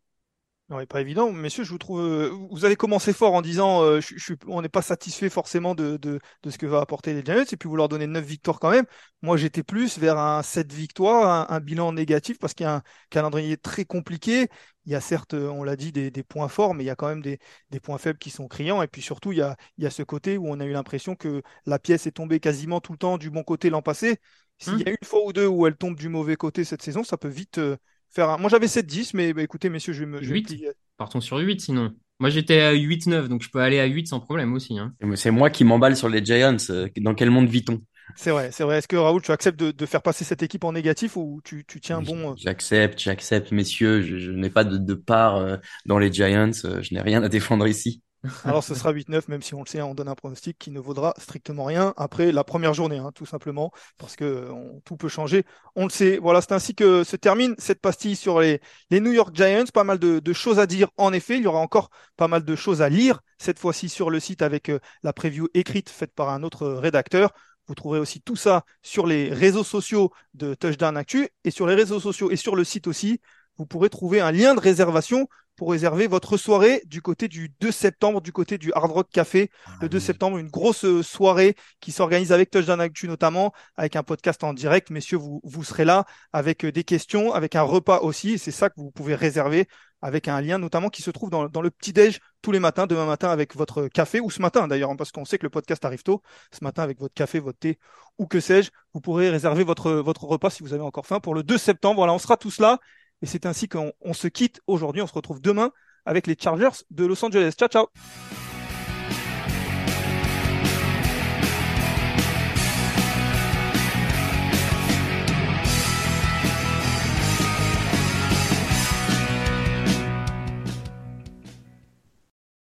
Non, 0.70 0.84
pas 0.84 1.00
évident. 1.00 1.32
Messieurs, 1.32 1.64
je 1.64 1.70
vous 1.70 1.78
trouve. 1.78 2.00
Euh, 2.00 2.30
vous 2.50 2.66
avez 2.66 2.76
commencé 2.76 3.14
fort 3.14 3.32
en 3.32 3.40
disant 3.40 3.82
euh, 3.82 4.02
je, 4.02 4.18
je, 4.18 4.34
on 4.48 4.60
n'est 4.60 4.68
pas 4.68 4.82
satisfait 4.82 5.30
forcément 5.30 5.74
de, 5.74 5.96
de, 5.96 6.20
de, 6.42 6.50
ce 6.50 6.58
que 6.58 6.66
va 6.66 6.80
apporter 6.80 7.14
les 7.14 7.24
Giants, 7.24 7.42
et 7.50 7.56
puis 7.56 7.70
vous 7.70 7.76
leur 7.76 7.88
donnez 7.88 8.06
9 8.06 8.22
victoires 8.22 8.60
quand 8.60 8.70
même. 8.70 8.84
Moi, 9.22 9.38
j'étais 9.38 9.62
plus 9.62 9.98
vers 9.98 10.18
un 10.18 10.42
7 10.42 10.70
victoires, 10.70 11.50
un, 11.50 11.60
bilan 11.60 11.94
négatif, 11.94 12.38
parce 12.38 12.52
qu'il 12.52 12.64
y 12.64 12.66
a 12.66 12.76
un 12.76 12.82
calendrier 13.08 13.56
très 13.56 13.86
compliqué. 13.86 14.48
Il 14.84 14.92
y 14.92 14.94
a 14.94 15.00
certes, 15.00 15.32
on 15.32 15.64
l'a 15.64 15.74
dit, 15.74 15.90
des, 15.90 16.10
des, 16.10 16.22
points 16.22 16.48
forts, 16.48 16.74
mais 16.74 16.84
il 16.84 16.86
y 16.86 16.90
a 16.90 16.96
quand 16.96 17.08
même 17.08 17.22
des, 17.22 17.38
des, 17.70 17.80
points 17.80 17.96
faibles 17.96 18.18
qui 18.18 18.28
sont 18.28 18.46
criants. 18.46 18.82
Et 18.82 18.88
puis 18.88 19.00
surtout, 19.00 19.32
il 19.32 19.38
y 19.38 19.42
a, 19.42 19.56
il 19.78 19.84
y 19.84 19.86
a 19.86 19.90
ce 19.90 20.02
côté 20.02 20.36
où 20.36 20.50
on 20.50 20.60
a 20.60 20.66
eu 20.66 20.72
l'impression 20.72 21.16
que 21.16 21.42
la 21.64 21.78
pièce 21.78 22.06
est 22.06 22.12
tombée 22.12 22.40
quasiment 22.40 22.80
tout 22.82 22.92
le 22.92 22.98
temps 22.98 23.16
du 23.16 23.30
bon 23.30 23.42
côté 23.42 23.70
l'an 23.70 23.80
passé. 23.80 24.18
S'il 24.58 24.80
y 24.80 24.88
a 24.88 24.90
une 24.90 24.96
fois 25.06 25.24
ou 25.24 25.32
deux 25.32 25.46
où 25.46 25.66
elle 25.66 25.76
tombe 25.76 25.96
du 25.96 26.10
mauvais 26.10 26.36
côté 26.36 26.64
cette 26.64 26.82
saison, 26.82 27.04
ça 27.04 27.16
peut 27.16 27.28
vite. 27.28 27.56
Euh, 27.56 27.78
faire 28.10 28.38
Moi, 28.38 28.50
j'avais 28.50 28.66
7-10, 28.66 29.10
mais 29.14 29.32
bah, 29.32 29.42
écoutez, 29.42 29.68
messieurs, 29.68 29.92
je 29.92 30.00
vais 30.00 30.06
me. 30.06 30.20
8 30.20 30.64
Partons 30.96 31.20
sur 31.20 31.38
8 31.38 31.60
sinon. 31.60 31.92
Moi, 32.20 32.30
j'étais 32.30 32.60
à 32.60 32.74
8-9, 32.74 33.28
donc 33.28 33.42
je 33.42 33.50
peux 33.50 33.60
aller 33.60 33.78
à 33.78 33.86
8 33.86 34.08
sans 34.08 34.18
problème 34.18 34.52
aussi. 34.52 34.78
Hein. 34.78 34.92
C'est 35.14 35.30
moi 35.30 35.50
qui 35.50 35.62
m'emballe 35.64 35.96
sur 35.96 36.08
les 36.08 36.24
Giants. 36.24 36.56
Euh, 36.70 36.88
dans 36.96 37.14
quel 37.14 37.30
monde 37.30 37.48
vit-on? 37.48 37.80
C'est 38.16 38.30
vrai, 38.30 38.50
c'est 38.50 38.64
vrai. 38.64 38.78
Est-ce 38.78 38.88
que 38.88 38.96
Raoul, 38.96 39.22
tu 39.22 39.30
acceptes 39.30 39.60
de, 39.60 39.86
faire 39.86 40.02
passer 40.02 40.24
cette 40.24 40.42
équipe 40.42 40.64
en 40.64 40.72
négatif 40.72 41.16
ou 41.16 41.40
tu, 41.44 41.64
tiens 41.80 42.02
bon 42.02 42.30
euh? 42.30 42.34
J'accepte, 42.36 42.98
j'accepte, 42.98 43.52
messieurs. 43.52 44.02
Je, 44.02 44.30
n'ai 44.32 44.50
pas 44.50 44.64
de, 44.64 44.78
de 44.78 44.94
part 44.94 45.36
euh, 45.36 45.56
dans 45.86 45.98
les 45.98 46.12
Giants. 46.12 46.50
Je 46.52 46.94
n'ai 46.94 47.00
rien 47.00 47.22
à 47.22 47.28
défendre 47.28 47.68
ici. 47.68 48.02
Alors 48.44 48.64
ce 48.64 48.74
sera 48.74 48.92
8-9, 48.92 49.28
même 49.28 49.42
si 49.42 49.54
on 49.54 49.60
le 49.60 49.66
sait, 49.66 49.80
on 49.80 49.94
donne 49.94 50.08
un 50.08 50.14
pronostic 50.14 50.58
qui 50.58 50.70
ne 50.70 50.80
vaudra 50.80 51.14
strictement 51.18 51.64
rien 51.64 51.94
après 51.96 52.32
la 52.32 52.42
première 52.42 52.74
journée, 52.74 52.98
hein, 52.98 53.12
tout 53.14 53.26
simplement, 53.26 53.70
parce 53.96 54.16
que 54.16 54.48
tout 54.84 54.96
peut 54.96 55.08
changer. 55.08 55.44
On 55.76 55.84
le 55.84 55.90
sait. 55.90 56.18
Voilà, 56.18 56.40
c'est 56.40 56.52
ainsi 56.52 56.74
que 56.74 57.04
se 57.04 57.14
termine 57.16 57.54
cette 57.58 57.80
pastille 57.80 58.16
sur 58.16 58.40
les, 58.40 58.60
New 58.90 59.12
York 59.12 59.34
Giants. 59.34 59.64
Pas 59.72 59.84
mal 59.84 59.98
de, 59.98 60.18
de, 60.18 60.32
choses 60.32 60.58
à 60.58 60.66
dire, 60.66 60.88
en 60.96 61.12
effet. 61.12 61.36
Il 61.36 61.44
y 61.44 61.46
aura 61.46 61.60
encore 61.60 61.90
pas 62.16 62.28
mal 62.28 62.44
de 62.44 62.56
choses 62.56 62.82
à 62.82 62.88
lire, 62.88 63.20
cette 63.38 63.58
fois-ci 63.58 63.88
sur 63.88 64.10
le 64.10 64.18
site 64.18 64.42
avec 64.42 64.68
euh, 64.68 64.80
la 65.02 65.12
preview 65.12 65.48
écrite 65.54 65.88
faite 65.88 66.12
par 66.14 66.30
un 66.30 66.42
autre 66.42 66.66
rédacteur. 66.66 67.32
Vous 67.68 67.74
trouverez 67.74 68.00
aussi 68.00 68.22
tout 68.22 68.36
ça 68.36 68.64
sur 68.82 69.06
les 69.06 69.32
réseaux 69.32 69.62
sociaux 69.62 70.10
de 70.32 70.54
Touchdown 70.54 70.96
Actu 70.96 71.28
et 71.44 71.50
sur 71.50 71.66
les 71.66 71.74
réseaux 71.74 72.00
sociaux 72.00 72.30
et 72.30 72.36
sur 72.36 72.56
le 72.56 72.64
site 72.64 72.86
aussi. 72.86 73.20
Vous 73.58 73.66
pourrez 73.66 73.90
trouver 73.90 74.20
un 74.20 74.32
lien 74.32 74.54
de 74.54 74.60
réservation 74.60 75.28
pour 75.58 75.72
réserver 75.72 76.06
votre 76.06 76.36
soirée 76.36 76.82
du 76.86 77.02
côté 77.02 77.26
du 77.26 77.52
2 77.60 77.72
septembre, 77.72 78.20
du 78.20 78.30
côté 78.30 78.58
du 78.58 78.72
Hard 78.74 78.92
Rock 78.92 79.08
Café. 79.12 79.50
le 79.82 79.88
2 79.88 79.98
ah 79.98 80.00
septembre, 80.00 80.38
une 80.38 80.48
grosse 80.48 80.84
euh, 80.84 81.02
soirée 81.02 81.56
qui 81.80 81.90
s'organise 81.90 82.30
avec 82.30 82.50
Touchdown 82.50 82.80
Actu 82.80 83.08
notamment, 83.08 83.52
avec 83.76 83.96
un 83.96 84.04
podcast 84.04 84.44
en 84.44 84.54
direct. 84.54 84.90
Messieurs, 84.90 85.18
vous, 85.18 85.40
vous 85.42 85.64
serez 85.64 85.84
là 85.84 86.04
avec 86.32 86.64
euh, 86.64 86.70
des 86.70 86.84
questions, 86.84 87.34
avec 87.34 87.56
un 87.56 87.62
repas 87.62 87.98
aussi. 87.98 88.38
C'est 88.38 88.52
ça 88.52 88.70
que 88.70 88.76
vous 88.76 88.92
pouvez 88.92 89.16
réserver 89.16 89.66
avec 90.00 90.28
un 90.28 90.40
lien 90.40 90.58
notamment 90.58 90.90
qui 90.90 91.02
se 91.02 91.10
trouve 91.10 91.28
dans, 91.28 91.48
dans 91.48 91.60
le 91.60 91.70
petit-déj 91.70 92.20
tous 92.40 92.52
les 92.52 92.60
matins, 92.60 92.86
demain 92.86 93.06
matin 93.06 93.30
avec 93.30 93.56
votre 93.56 93.88
café, 93.88 94.20
ou 94.20 94.30
ce 94.30 94.40
matin 94.40 94.68
d'ailleurs, 94.68 94.90
hein, 94.90 94.96
parce 94.96 95.10
qu'on 95.10 95.24
sait 95.24 95.38
que 95.38 95.46
le 95.46 95.50
podcast 95.50 95.84
arrive 95.84 96.04
tôt. 96.04 96.22
Ce 96.52 96.62
matin 96.62 96.84
avec 96.84 97.00
votre 97.00 97.14
café, 97.14 97.40
votre 97.40 97.58
thé, 97.58 97.80
ou 98.18 98.26
que 98.26 98.38
sais-je, 98.38 98.70
vous 98.94 99.00
pourrez 99.00 99.28
réserver 99.28 99.64
votre, 99.64 99.90
votre 99.92 100.24
repas 100.24 100.50
si 100.50 100.62
vous 100.62 100.72
avez 100.72 100.84
encore 100.84 101.06
faim 101.06 101.18
pour 101.18 101.34
le 101.34 101.42
2 101.42 101.58
septembre. 101.58 101.96
Voilà, 101.96 102.12
on 102.12 102.18
sera 102.18 102.36
tous 102.36 102.60
là. 102.60 102.78
Et 103.22 103.26
c'est 103.26 103.46
ainsi 103.46 103.68
qu'on 103.68 103.92
se 104.12 104.28
quitte 104.28 104.60
aujourd'hui. 104.66 105.02
On 105.02 105.06
se 105.06 105.14
retrouve 105.14 105.40
demain 105.40 105.72
avec 106.04 106.26
les 106.26 106.36
Chargers 106.38 106.84
de 106.90 107.04
Los 107.04 107.22
Angeles. 107.24 107.52
Ciao, 107.56 107.68
ciao 107.68 107.88